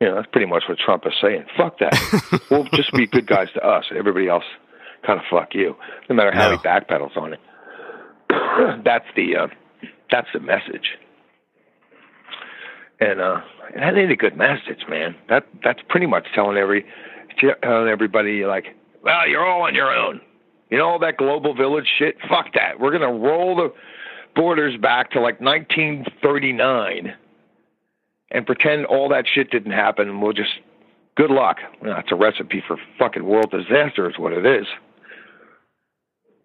[0.00, 1.44] You know, that's pretty much what Trump is saying.
[1.56, 2.40] Fuck that.
[2.50, 3.84] we'll just be good guys to us.
[3.96, 4.44] Everybody else,
[5.06, 5.76] kind of fuck you.
[6.08, 6.56] No matter how no.
[6.56, 7.40] he backpedals on it.
[8.84, 9.46] that's the uh,
[10.10, 10.98] that's the message.
[13.00, 13.40] And uh,
[13.74, 15.16] that ain't a good message, man.
[15.28, 16.86] That that's pretty much telling every
[17.38, 20.20] telling everybody like, well, you're all on your own.
[20.70, 22.16] You know all that global village shit.
[22.28, 22.80] Fuck that.
[22.80, 23.72] We're gonna roll the
[24.34, 27.14] borders back to like 1939
[28.30, 30.52] and pretend all that shit didn't happen and we'll just
[31.16, 31.58] good luck.
[31.82, 34.66] That's a recipe for fucking world disaster is what it is.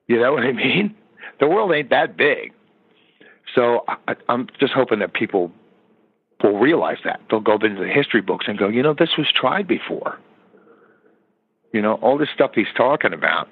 [0.08, 0.96] You know what I mean?
[1.40, 2.54] The world ain't that big.
[3.54, 5.52] So I, I'm just hoping that people
[6.44, 7.22] will realize that.
[7.30, 10.20] They'll go into the history books and go, you know, this was tried before.
[11.74, 13.50] You know, all this stuff he's talking about,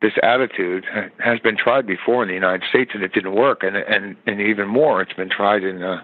[0.00, 0.84] this attitude
[1.18, 3.62] has been tried before in the United States and it didn't work.
[3.62, 6.02] And and and even more, it's been tried in uh,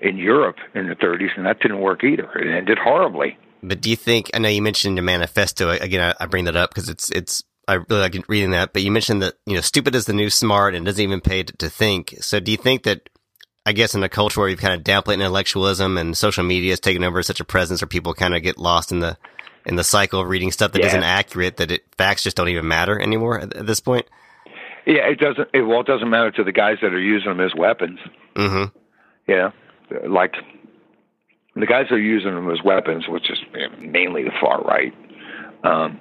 [0.00, 2.30] in Europe in the 30s, and that didn't work either.
[2.32, 3.38] It ended horribly.
[3.62, 4.30] But do you think?
[4.34, 6.14] I know you mentioned the manifesto again.
[6.18, 8.72] I, I bring that up because it's it's I really like reading that.
[8.72, 11.42] But you mentioned that you know, stupid is the new smart, and doesn't even pay
[11.42, 12.16] to, to think.
[12.20, 13.08] So do you think that?
[13.68, 16.78] I guess in a culture where you've kind of downplayed intellectualism and social media has
[16.78, 19.18] taken over such a presence, where people kind of get lost in the
[19.66, 20.94] in the cycle of reading stuff that yeah.
[20.94, 24.06] not accurate, that it, facts just don't even matter anymore at, at this point.
[24.86, 25.48] Yeah, it doesn't.
[25.52, 27.98] It, well, it doesn't matter to the guys that are using them as weapons.
[28.36, 28.76] Mm-hmm.
[29.26, 29.50] Yeah,
[30.08, 30.34] like
[31.56, 33.38] the guys that are using them as weapons, which is
[33.80, 34.94] mainly the far right.
[35.64, 36.00] Um,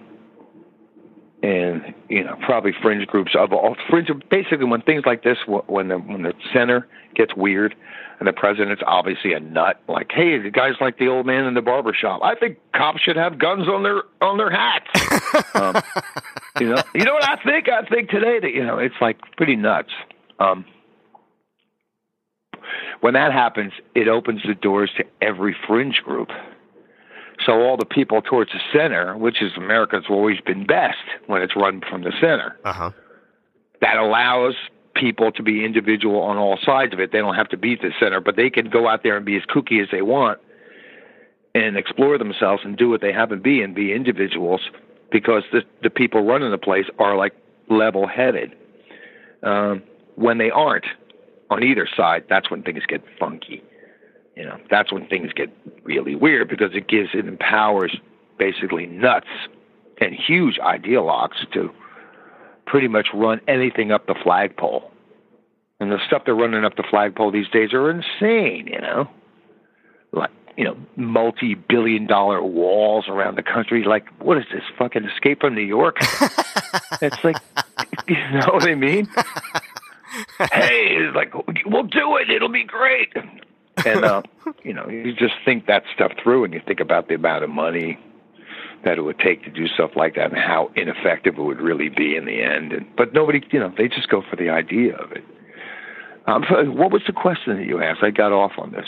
[1.46, 5.90] and you know probably fringe groups of all fringe basically when things like this when
[5.90, 7.76] the when the center gets weird
[8.18, 11.54] and the president's obviously a nut like hey the guys like the old man in
[11.54, 12.22] the barber shop.
[12.24, 14.88] I think cops should have guns on their on their hats.
[15.54, 15.82] Um,
[16.60, 17.70] you know you know what i think?
[17.70, 19.92] I think today that you know it's like pretty nuts.
[20.40, 20.66] Um
[23.02, 26.30] when that happens it opens the doors to every fringe group
[27.43, 31.56] so all the people towards the center, which is America's always been best when it's
[31.56, 32.58] run from the center.
[32.63, 32.91] Uh-huh.
[33.82, 34.56] That allows
[34.93, 37.12] people to be individual on all sides of it.
[37.12, 39.36] They don't have to beat the center, but they can go out there and be
[39.36, 40.39] as kooky as they want
[41.54, 44.62] and explore themselves and do what they happen to be and be individuals
[45.12, 47.34] because the the people running the place are like
[47.69, 48.56] level headed.
[49.43, 49.84] Um,
[50.15, 50.86] when they aren't
[51.50, 53.62] on either side, that's when things get funky
[54.36, 55.50] you know that's when things get
[55.84, 57.95] really weird because it gives it empowers
[58.38, 59.28] basically nuts
[60.00, 61.71] and huge ideologues to
[62.65, 64.91] pretty much run anything up the flagpole.
[65.80, 69.10] And the stuff they're running up the flagpole these days are insane, you know.
[70.13, 73.84] Like, you know, multi billion dollar walls around the country.
[73.84, 74.63] Like, what is this?
[74.78, 75.98] Fucking escape from New York?
[77.02, 77.36] it's like,
[78.08, 79.06] you know what I mean?
[80.52, 81.34] hey, it's like,
[81.65, 82.30] we'll do it.
[82.30, 83.13] It'll be great
[83.86, 84.22] and uh,
[84.64, 87.50] you know, you just think that stuff through, and you think about the amount of
[87.50, 87.98] money
[88.84, 91.90] that it would take to do stuff like that, and how ineffective it would really
[91.90, 92.72] be in the end.
[92.72, 95.24] And, but nobody, you know, they just go for the idea of it.
[96.28, 96.44] Um,
[96.76, 98.00] what was the question that you asked?
[98.04, 98.86] I got off on this.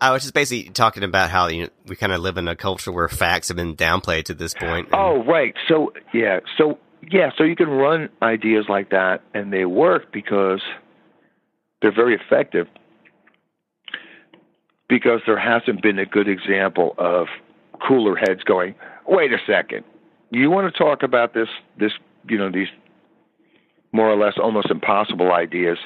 [0.00, 2.56] I was just basically talking about how you know, we kind of live in a
[2.56, 4.86] culture where facts have been downplayed to this point.
[4.86, 4.94] And...
[4.94, 5.54] Oh, right.
[5.68, 6.78] So yeah, so
[7.10, 10.62] yeah, so you can run ideas like that, and they work because
[11.82, 12.66] they're very effective
[14.90, 17.28] because there hasn't been a good example of
[17.86, 18.74] cooler heads going,
[19.06, 19.84] wait a second,
[20.30, 21.48] you want to talk about this,
[21.78, 21.92] this,
[22.28, 22.68] you know, these
[23.92, 25.78] more or less almost impossible ideas.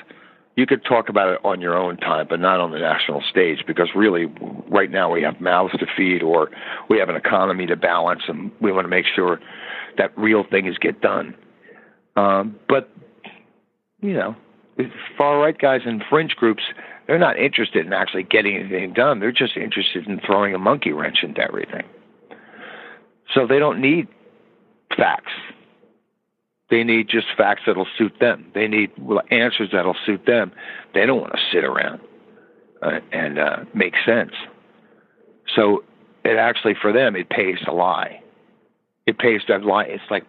[0.56, 3.58] You could talk about it on your own time, but not on the national stage,
[3.66, 4.26] because really,
[4.68, 6.50] right now we have mouths to feed, or
[6.88, 9.40] we have an economy to balance, and we want to make sure
[9.98, 11.34] that real things get done.
[12.16, 12.88] Um, but
[14.00, 14.36] you know,
[15.18, 16.62] far right guys and fringe groups
[17.06, 19.20] they're not interested in actually getting anything done.
[19.20, 21.84] They're just interested in throwing a monkey wrench into everything.
[23.34, 24.08] So they don't need
[24.96, 25.32] facts.
[26.70, 28.50] They need just facts that'll suit them.
[28.54, 28.90] They need
[29.30, 30.52] answers that'll suit them.
[30.94, 32.00] They don't want to sit around
[32.82, 34.32] uh, and uh, make sense.
[35.54, 35.84] So
[36.24, 38.22] it actually, for them, it pays to lie.
[39.06, 39.84] It pays to lie.
[39.84, 40.24] It's like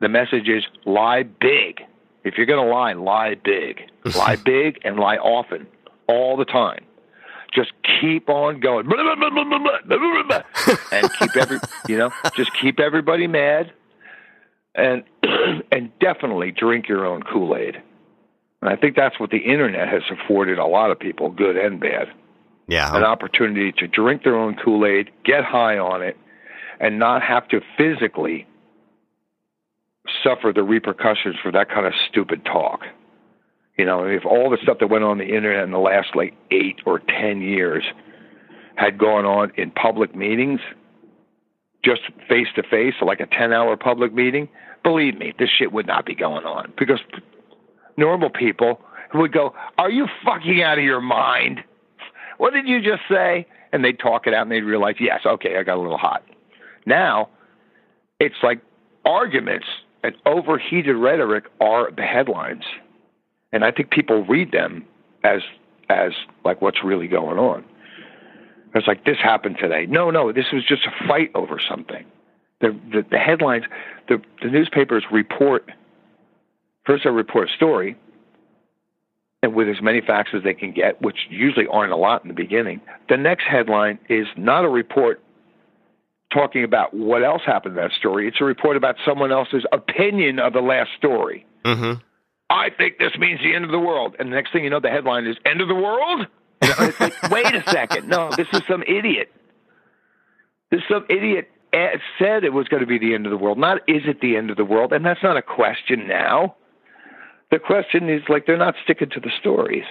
[0.00, 1.82] the message is lie big.
[2.24, 3.82] If you're going to lie, lie big.
[4.16, 5.68] lie big and lie often
[6.08, 6.84] all the time.
[7.54, 8.86] Just keep on going
[10.92, 13.72] and keep every you know just keep everybody mad
[14.74, 15.04] and
[15.72, 17.82] and definitely drink your own Kool Aid.
[18.62, 21.80] And I think that's what the internet has afforded a lot of people, good and
[21.80, 22.08] bad.
[22.68, 26.16] Yeah, an opportunity to drink their own Kool Aid, get high on it,
[26.80, 28.46] and not have to physically
[30.22, 32.80] suffer the repercussions for that kind of stupid talk.
[33.76, 36.34] You know, if all the stuff that went on the internet in the last like
[36.50, 37.84] eight or ten years
[38.76, 40.60] had gone on in public meetings,
[41.84, 44.48] just face to face, like a ten-hour public meeting,
[44.82, 47.00] believe me, this shit would not be going on because
[47.96, 48.80] normal people
[49.14, 51.62] would go, "Are you fucking out of your mind?
[52.38, 55.58] What did you just say?" And they'd talk it out and they'd realize, "Yes, okay,
[55.58, 56.22] I got a little hot."
[56.86, 57.28] Now,
[58.20, 58.60] it's like
[59.04, 59.66] arguments
[60.02, 62.64] and overheated rhetoric are the headlines
[63.56, 64.84] and I think people read them
[65.24, 65.40] as
[65.88, 66.12] as
[66.44, 67.64] like what's really going on.
[68.74, 69.86] It's like this happened today.
[69.86, 72.04] No, no, this was just a fight over something.
[72.60, 73.64] The the, the headlines,
[74.08, 75.72] the the newspapers report.
[76.84, 77.96] First, they report a story,
[79.42, 82.28] and with as many facts as they can get, which usually aren't a lot in
[82.28, 82.82] the beginning.
[83.08, 85.22] The next headline is not a report
[86.30, 88.28] talking about what else happened in that story.
[88.28, 91.46] It's a report about someone else's opinion of the last story.
[91.64, 92.00] Mm-hmm.
[92.48, 94.16] I think this means the end of the world.
[94.18, 96.26] And the next thing you know, the headline is End of the World?
[96.62, 98.08] It's like, wait a second.
[98.08, 99.32] No, this is some idiot.
[100.70, 101.50] This some idiot
[102.18, 103.58] said it was going to be the end of the world.
[103.58, 104.92] Not is it the end of the world?
[104.92, 106.56] And that's not a question now.
[107.50, 109.84] The question is like they're not sticking to the stories.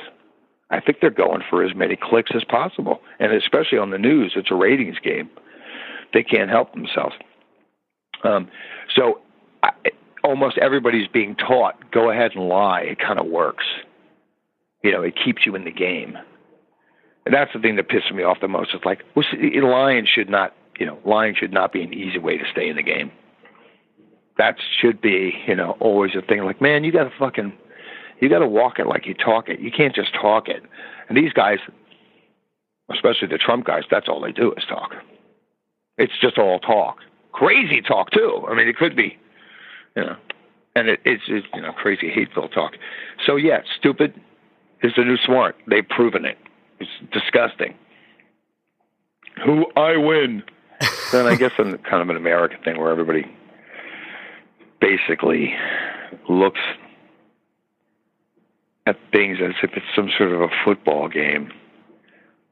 [0.70, 3.01] I think they're going for as many clicks as possible.
[3.20, 5.30] And especially on the news, it's a ratings game.
[6.14, 7.16] They can't help themselves.
[8.24, 8.49] Um,
[8.95, 9.22] so
[9.62, 9.70] I,
[10.26, 12.82] almost everybody's being taught go ahead and lie.
[12.82, 13.66] It kind of works.
[14.84, 16.18] You know, it keeps you in the game.
[17.26, 18.72] And that's the thing that pisses me off the most.
[18.74, 22.38] It's like, well, lying should not, you know, lying should not be an easy way
[22.38, 23.12] to stay in the game.
[24.38, 26.44] That should be, you know, always a thing.
[26.44, 27.54] Like, man, you got to fucking,
[28.20, 29.60] you got to walk it like you talk it.
[29.60, 30.62] You can't just talk it.
[31.10, 31.60] And these guys,
[32.94, 34.92] especially the Trump guys, that's all they do is talk.
[35.98, 36.98] It's just all talk.
[37.32, 38.46] Crazy talk too.
[38.48, 39.18] I mean, it could be,
[39.96, 40.16] you know,
[40.76, 42.74] and it, it's, it's you know crazy hateful talk.
[43.26, 44.20] So yeah, stupid
[44.82, 45.56] is the new smart.
[45.68, 46.38] They've proven it.
[46.80, 47.76] It's disgusting.
[49.43, 50.43] Who I win.
[51.12, 53.26] then I guess in kind of an American thing where everybody
[54.82, 55.56] basically
[56.30, 56.60] looks
[58.86, 61.52] at things as if it's some sort of a football game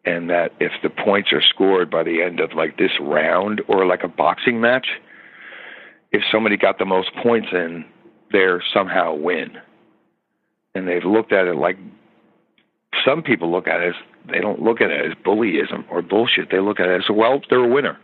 [0.06, 3.86] and that if the points are scored by the end of like this round or
[3.86, 4.88] like a boxing match,
[6.14, 7.84] if somebody got the most points in,
[8.32, 9.57] they're somehow win.
[10.76, 11.78] And they've looked at it like
[13.05, 13.95] some people look at it as
[14.32, 16.49] they don't look at it as bullyism or bullshit.
[16.51, 17.99] They look at it as well, they're a winner.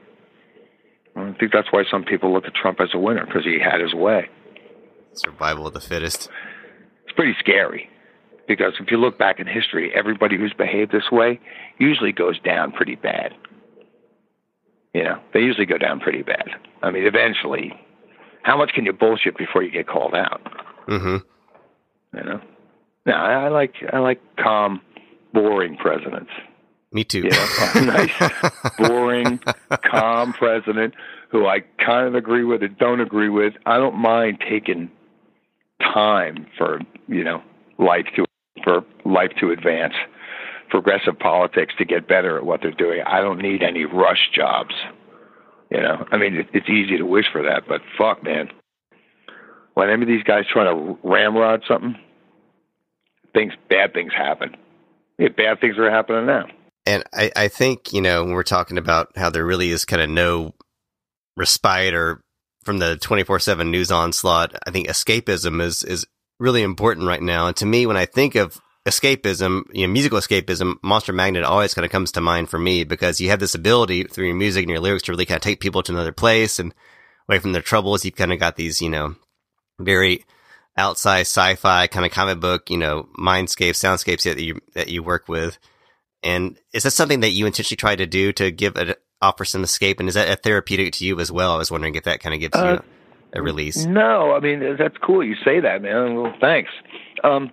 [1.16, 3.82] I think that's why some people look at Trump as a winner because he had
[3.82, 4.30] his way.
[5.14, 6.30] Survival of the fittest.
[7.04, 7.90] It's pretty scary
[8.48, 11.40] because if you look back in history, everybody who's behaved this way
[11.78, 13.34] usually goes down pretty bad.
[14.94, 16.48] You know, they usually go down pretty bad.
[16.82, 17.74] I mean, eventually,
[18.44, 20.42] how much can you bullshit before you get called out?
[20.88, 21.18] Mm-hmm.
[22.18, 22.42] You know,
[23.06, 24.82] no, I, I like I like calm,
[25.34, 26.32] boring presidents.
[26.92, 27.20] Me too.
[27.20, 28.32] You know, nice,
[28.78, 29.40] boring,
[29.92, 30.96] calm president
[31.32, 33.54] who I kind of agree with and don't agree with.
[33.66, 34.90] I don't mind taking
[35.82, 37.42] time for you know
[37.78, 38.26] life to
[38.64, 39.94] for life to advance,
[40.70, 43.02] progressive politics to get better at what they're doing.
[43.06, 44.74] I don't need any rush jobs.
[45.70, 48.50] You know, I mean, it's easy to wish for that, but fuck, man.
[49.76, 51.96] When any of these guys trying to ramrod something,
[53.34, 54.56] things, bad things happen.
[55.18, 56.48] Yeah, bad things are happening now.
[56.86, 60.02] And I, I think, you know, when we're talking about how there really is kind
[60.02, 60.56] of no
[61.38, 62.22] respite or
[62.64, 66.08] from the 24 7 news onslaught, I think escapism is, is
[66.40, 67.48] really important right now.
[67.48, 71.74] And to me, when I think of escapism, you know, musical escapism, Monster Magnet always
[71.74, 74.64] kind of comes to mind for me because you have this ability through your music
[74.64, 76.74] and your lyrics to really kind of take people to another place and
[77.28, 78.06] away from their troubles.
[78.06, 79.16] You've kind of got these, you know,
[79.80, 80.26] very
[80.78, 85.28] outside sci-fi kind of comic book, you know, mindscapes, soundscapes that you, that you work
[85.28, 85.60] with.
[86.24, 89.64] And is that something that you intentionally try to do to give it, offer some
[89.64, 90.00] escape?
[90.00, 91.54] And is that a therapeutic to you as well?
[91.54, 92.90] I was wondering if that kind of gives uh, you
[93.34, 93.86] a release.
[93.86, 95.24] No, I mean that's cool.
[95.24, 96.16] You say that, man.
[96.16, 96.72] Well, thanks.
[97.24, 97.52] Um,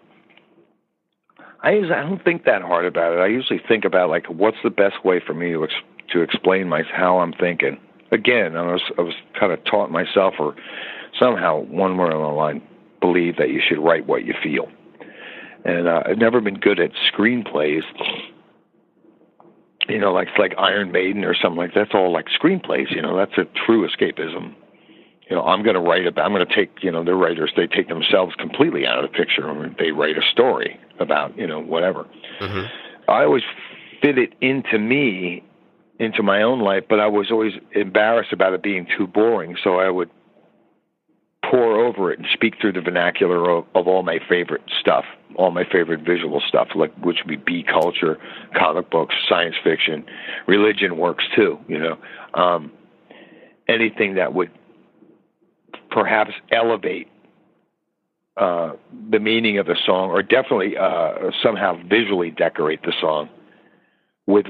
[1.63, 3.21] I I don't think that hard about it.
[3.21, 5.75] I usually think about like what's the best way for me to ex-
[6.13, 7.79] to explain my how I'm thinking.
[8.13, 10.55] Again, I was I was kind of taught myself, or
[11.19, 12.63] somehow one word on the line,
[13.01, 14.69] believe that you should write what you feel.
[15.65, 17.83] And uh, I've never been good at screenplays.
[19.89, 21.87] You know, like like Iron Maiden or something like that.
[21.87, 22.95] that's all like screenplays.
[22.95, 24.55] You know, that's a true escapism
[25.29, 27.53] you know, I'm going to write about, I'm going to take, you know, the writers,
[27.57, 29.53] they take themselves completely out of the picture.
[29.53, 32.07] Mean, they write a story about, you know, whatever.
[32.41, 33.11] Mm-hmm.
[33.11, 33.43] I always
[34.01, 35.43] fit it into me,
[35.99, 39.57] into my own life, but I was always embarrassed about it being too boring.
[39.65, 40.11] So I would
[41.51, 45.05] pour over it and speak through the vernacular of, of all my favorite stuff,
[45.35, 48.19] all my favorite visual stuff, like which would be B culture,
[48.57, 50.05] comic books, science fiction,
[50.47, 51.99] religion works too, you know.
[52.35, 52.73] Um,
[53.69, 54.51] anything that would
[55.91, 57.09] perhaps elevate
[58.37, 58.73] uh,
[59.11, 63.29] the meaning of the song, or definitely uh, somehow visually decorate the song
[64.27, 64.47] with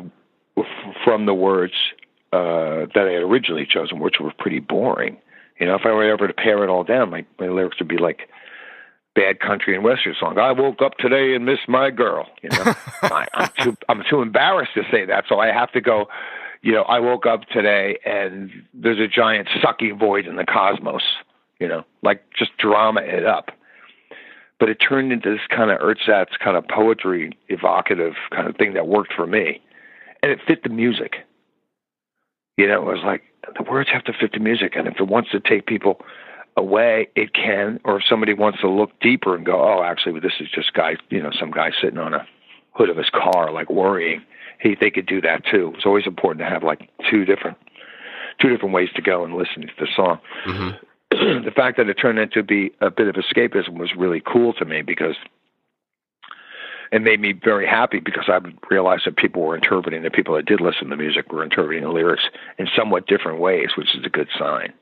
[1.05, 1.75] from the words
[2.33, 5.19] uh, that I had originally chosen, which were pretty boring.
[5.61, 7.89] You know, if I were ever to pare it all down, my, my lyrics would
[7.89, 8.29] be like
[9.15, 10.39] bad country and western song.
[10.39, 12.27] I woke up today and missed my girl.
[12.43, 15.81] You know, I, I'm too I'm too embarrassed to say that, so I have to
[15.81, 16.09] go.
[16.67, 21.03] You know, I woke up today and there's a giant sucking void in the cosmos
[21.59, 23.51] you know, like just drama it up.
[24.59, 28.75] But it turned into this kind of ersatz kind of poetry, evocative kind of thing
[28.75, 29.61] that worked for me.
[30.23, 31.17] And it fit the music.
[32.57, 33.23] You know, it was like
[33.57, 34.75] the words have to fit the music.
[34.77, 36.01] And if it wants to take people
[36.57, 37.81] away, it can.
[37.85, 40.97] Or if somebody wants to look deeper and go, oh, actually, this is just guy,
[41.11, 42.27] you know, some guy sitting on a
[42.73, 44.23] hood of his car, like worrying.
[44.61, 45.73] He they could do that too.
[45.77, 47.59] It's always important to have like two different,
[48.41, 50.19] two different ways to go and listen to the song.
[50.47, 50.71] Mm-hmm.
[51.45, 54.65] the fact that it turned into be a bit of escapism was really cool to
[54.65, 55.17] me because
[56.93, 58.39] it made me very happy because I
[58.71, 61.91] realized that people were interpreting the people that did listen to music were interpreting the
[61.91, 62.25] lyrics
[62.59, 64.73] in somewhat different ways, which is a good sign.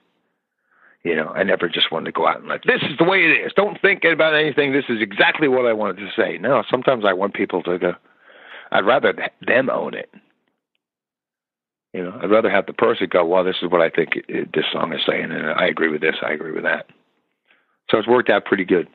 [1.03, 3.25] You know, I never just wanted to go out and like, this is the way
[3.25, 3.53] it is.
[3.55, 4.73] Don't think about anything.
[4.73, 6.39] This is exactly what I wanted to say.
[6.39, 7.95] No, sometimes I want people to go,
[8.75, 9.15] I'd rather
[9.47, 10.11] them own it.
[11.93, 14.53] You know, I'd rather have the person go, well, this is what I think it,
[14.53, 16.87] this song is saying, and I agree with this, I agree with that.
[17.89, 18.89] So it's worked out pretty good.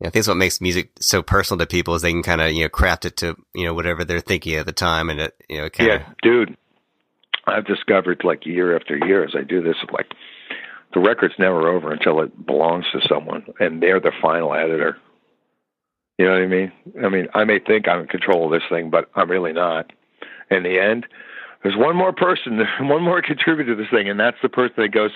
[0.00, 2.40] Yeah, I think it's what makes music so personal to people is they can kind
[2.40, 5.20] of you know craft it to you know whatever they're thinking at the time, and
[5.20, 6.56] it you know kind of yeah, dude.
[7.46, 10.12] I've discovered like year after year as I do this, like
[10.92, 14.98] the record's never over until it belongs to someone, and they're the final editor.
[16.18, 16.72] You know what I mean?
[17.04, 19.92] I mean, I may think I'm in control of this thing, but I'm really not.
[20.50, 21.06] In the end,
[21.62, 24.92] there's one more person, one more contributor to this thing, and that's the person that
[24.92, 25.10] goes,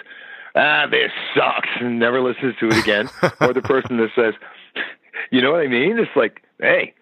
[0.54, 3.08] "Ah, this sucks," and never listens to it again,
[3.40, 4.34] or the person that says,
[5.30, 6.92] "You know what I mean?" It's like, hey,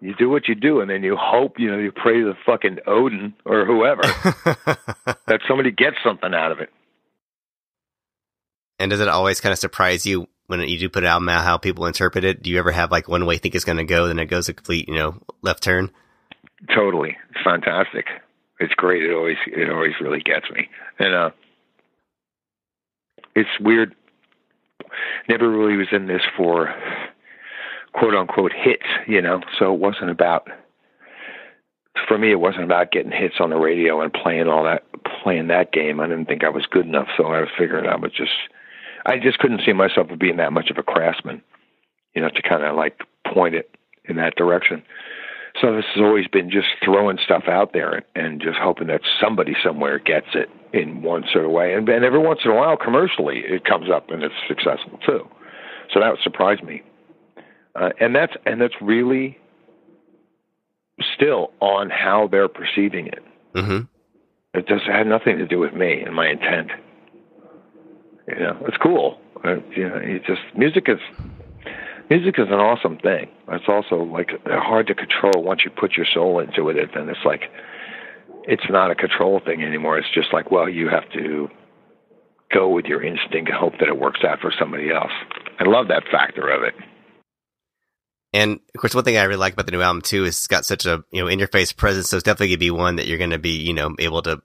[0.00, 2.36] you do what you do, and then you hope, you know, you pray to the
[2.44, 4.02] fucking Odin or whoever
[5.26, 6.70] that somebody gets something out of it.
[8.78, 11.58] And does it always kind of surprise you when you do put it out how
[11.58, 12.42] people interpret it?
[12.42, 14.26] Do you ever have like one way you think it's going to go, then it
[14.26, 15.90] goes a complete, you know, left turn?
[16.74, 18.06] Totally, it's fantastic.
[18.58, 19.02] It's great.
[19.02, 20.68] It always, it always really gets me,
[20.98, 21.30] and uh,
[23.34, 23.94] it's weird.
[25.28, 26.74] Never really was in this for
[27.92, 29.40] quote unquote hits, you know.
[29.58, 30.48] So it wasn't about
[32.08, 32.30] for me.
[32.30, 34.84] It wasn't about getting hits on the radio and playing all that,
[35.22, 36.00] playing that game.
[36.00, 38.32] I didn't think I was good enough, so I was figuring I would just.
[39.06, 41.42] I just couldn't see myself as being that much of a craftsman,
[42.14, 43.00] you know, to kind of like
[43.32, 43.70] point it
[44.04, 44.82] in that direction.
[45.60, 49.54] So this has always been just throwing stuff out there and just hoping that somebody
[49.64, 51.72] somewhere gets it in one sort of way.
[51.72, 55.26] And, and every once in a while, commercially, it comes up and it's successful too.
[55.94, 56.82] So that would surprise me
[57.76, 59.38] uh, and that's and that's really
[61.14, 63.22] still on how they're perceiving it.
[63.54, 64.58] Mm-hmm.
[64.58, 66.70] It just had nothing to do with me and my intent.
[68.28, 69.18] Know, it's cool.
[69.44, 70.98] Uh, you know, it just music is
[72.10, 73.28] music is an awesome thing.
[73.48, 76.90] It's also like hard to control once you put your soul into it.
[76.94, 77.42] Then it's like
[78.44, 79.98] it's not a control thing anymore.
[79.98, 81.48] It's just like, well, you have to
[82.52, 85.12] go with your instinct and hope that it works out for somebody else.
[85.58, 86.74] I love that factor of it.
[88.32, 90.46] And of course, one thing I really like about the new album too is it's
[90.46, 92.10] got such a you know in your face presence.
[92.10, 94.42] So it's definitely gonna be one that you're gonna be you know able to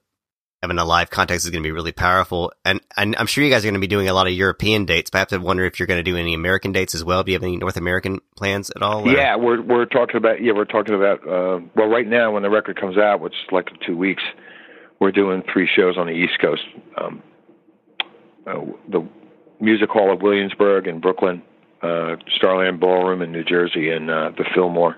[0.61, 2.51] having a live context is gonna be really powerful.
[2.65, 5.09] And, and I'm sure you guys are gonna be doing a lot of European dates.
[5.09, 7.23] But I have to wonder if you're gonna do any American dates as well.
[7.23, 9.07] Do you have any North American plans at all?
[9.07, 9.11] Or?
[9.11, 12.49] Yeah, we're we're talking about yeah we're talking about uh, well right now when the
[12.49, 14.23] record comes out, which is like two weeks,
[14.99, 16.63] we're doing three shows on the East Coast.
[16.97, 17.23] Um,
[18.45, 18.59] uh,
[18.89, 19.07] the
[19.59, 21.43] Music Hall of Williamsburg in Brooklyn
[21.81, 24.97] uh, Starland Ballroom in New Jersey and uh, the Fillmore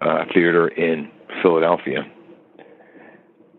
[0.00, 1.10] uh, Theater in
[1.42, 2.04] Philadelphia.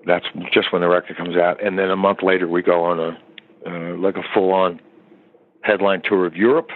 [0.06, 3.00] That's just when the record comes out, and then a month later we go on
[3.00, 3.18] a
[3.66, 4.82] uh, like a full-on
[5.62, 6.70] headline tour of Europe,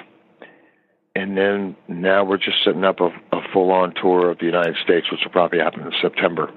[1.16, 5.12] and then now we're just setting up a, a full-on tour of the United States,
[5.12, 6.50] which will probably happen in September.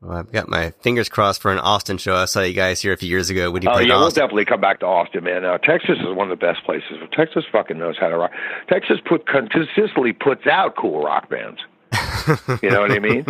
[0.00, 2.16] Well, I've got my fingers crossed for an Austin show.
[2.16, 3.50] I saw you guys here a few years ago.
[3.50, 3.70] Would you?
[3.70, 5.44] Oh yeah, we'll definitely come back to Austin, man.
[5.44, 6.98] Uh, Texas is one of the best places.
[7.12, 8.30] Texas fucking knows how to rock.
[8.68, 11.60] Texas put consistently puts out cool rock bands.
[12.62, 13.26] you know what I mean?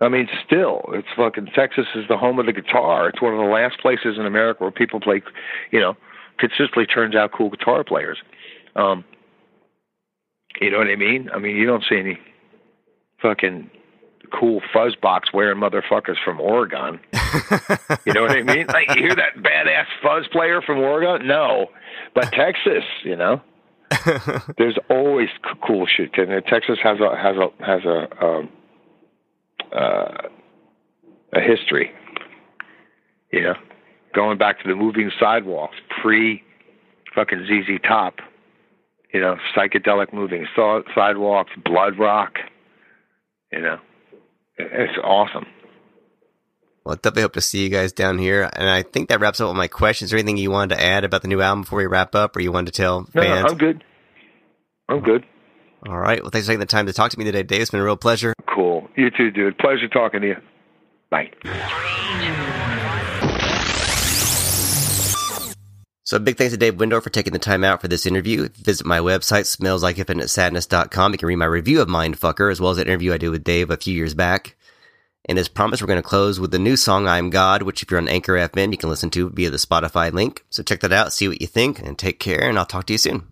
[0.00, 3.08] I mean, still, it's fucking Texas is the home of the guitar.
[3.08, 5.22] It's one of the last places in America where people play,
[5.70, 5.94] you know,
[6.38, 8.18] consistently turns out cool guitar players.
[8.74, 9.04] Um,
[10.60, 11.28] you know what I mean?
[11.34, 12.18] I mean, you don't see any
[13.20, 13.70] fucking
[14.32, 17.00] cool fuzz box wearing motherfuckers from Oregon.
[18.06, 18.66] you know what I mean?
[18.68, 21.26] Like you hear that badass fuzz player from Oregon?
[21.26, 21.70] No,
[22.14, 23.42] but Texas, you know,
[24.56, 25.28] there's always
[25.66, 26.16] cool shit.
[26.16, 28.48] And Texas has a has a has a um,
[29.74, 30.28] uh,
[31.32, 31.92] a history.
[33.32, 33.54] You know,
[34.14, 36.42] going back to the moving sidewalks pre
[37.14, 38.14] fucking ZZ Top.
[39.12, 42.30] You know, psychedelic moving sidewalks, Bloodrock.
[43.50, 43.78] You know,
[44.56, 45.46] it's awesome.
[46.84, 48.48] Well, definitely hope to see you guys down here.
[48.52, 50.08] And I think that wraps up all my questions.
[50.08, 52.36] Is there anything you wanted to add about the new album before we wrap up,
[52.36, 53.44] or you wanted to tell no, fans?
[53.44, 53.84] No, I'm good.
[54.88, 55.24] I'm good.
[55.86, 56.20] All right.
[56.20, 57.62] Well, thanks for taking the time to talk to me today, Dave.
[57.62, 58.34] It's been a real pleasure.
[58.54, 58.88] Cool.
[58.96, 59.56] You too, dude.
[59.58, 60.36] Pleasure talking to you.
[61.10, 61.30] Bye.
[66.04, 68.48] So big thanks to Dave Wyndorf for taking the time out for this interview.
[68.48, 71.12] Visit my website, smells.like-infinite-sadness.com.
[71.12, 73.44] You can read my review of Mindfucker, as well as an interview I did with
[73.44, 74.56] Dave a few years back.
[75.26, 77.82] And as promised, we're going to close with the new song, I Am God, which
[77.82, 80.44] if you're on Anchor FM, you can listen to via the Spotify link.
[80.50, 82.92] So check that out, see what you think, and take care, and I'll talk to
[82.94, 83.28] you soon.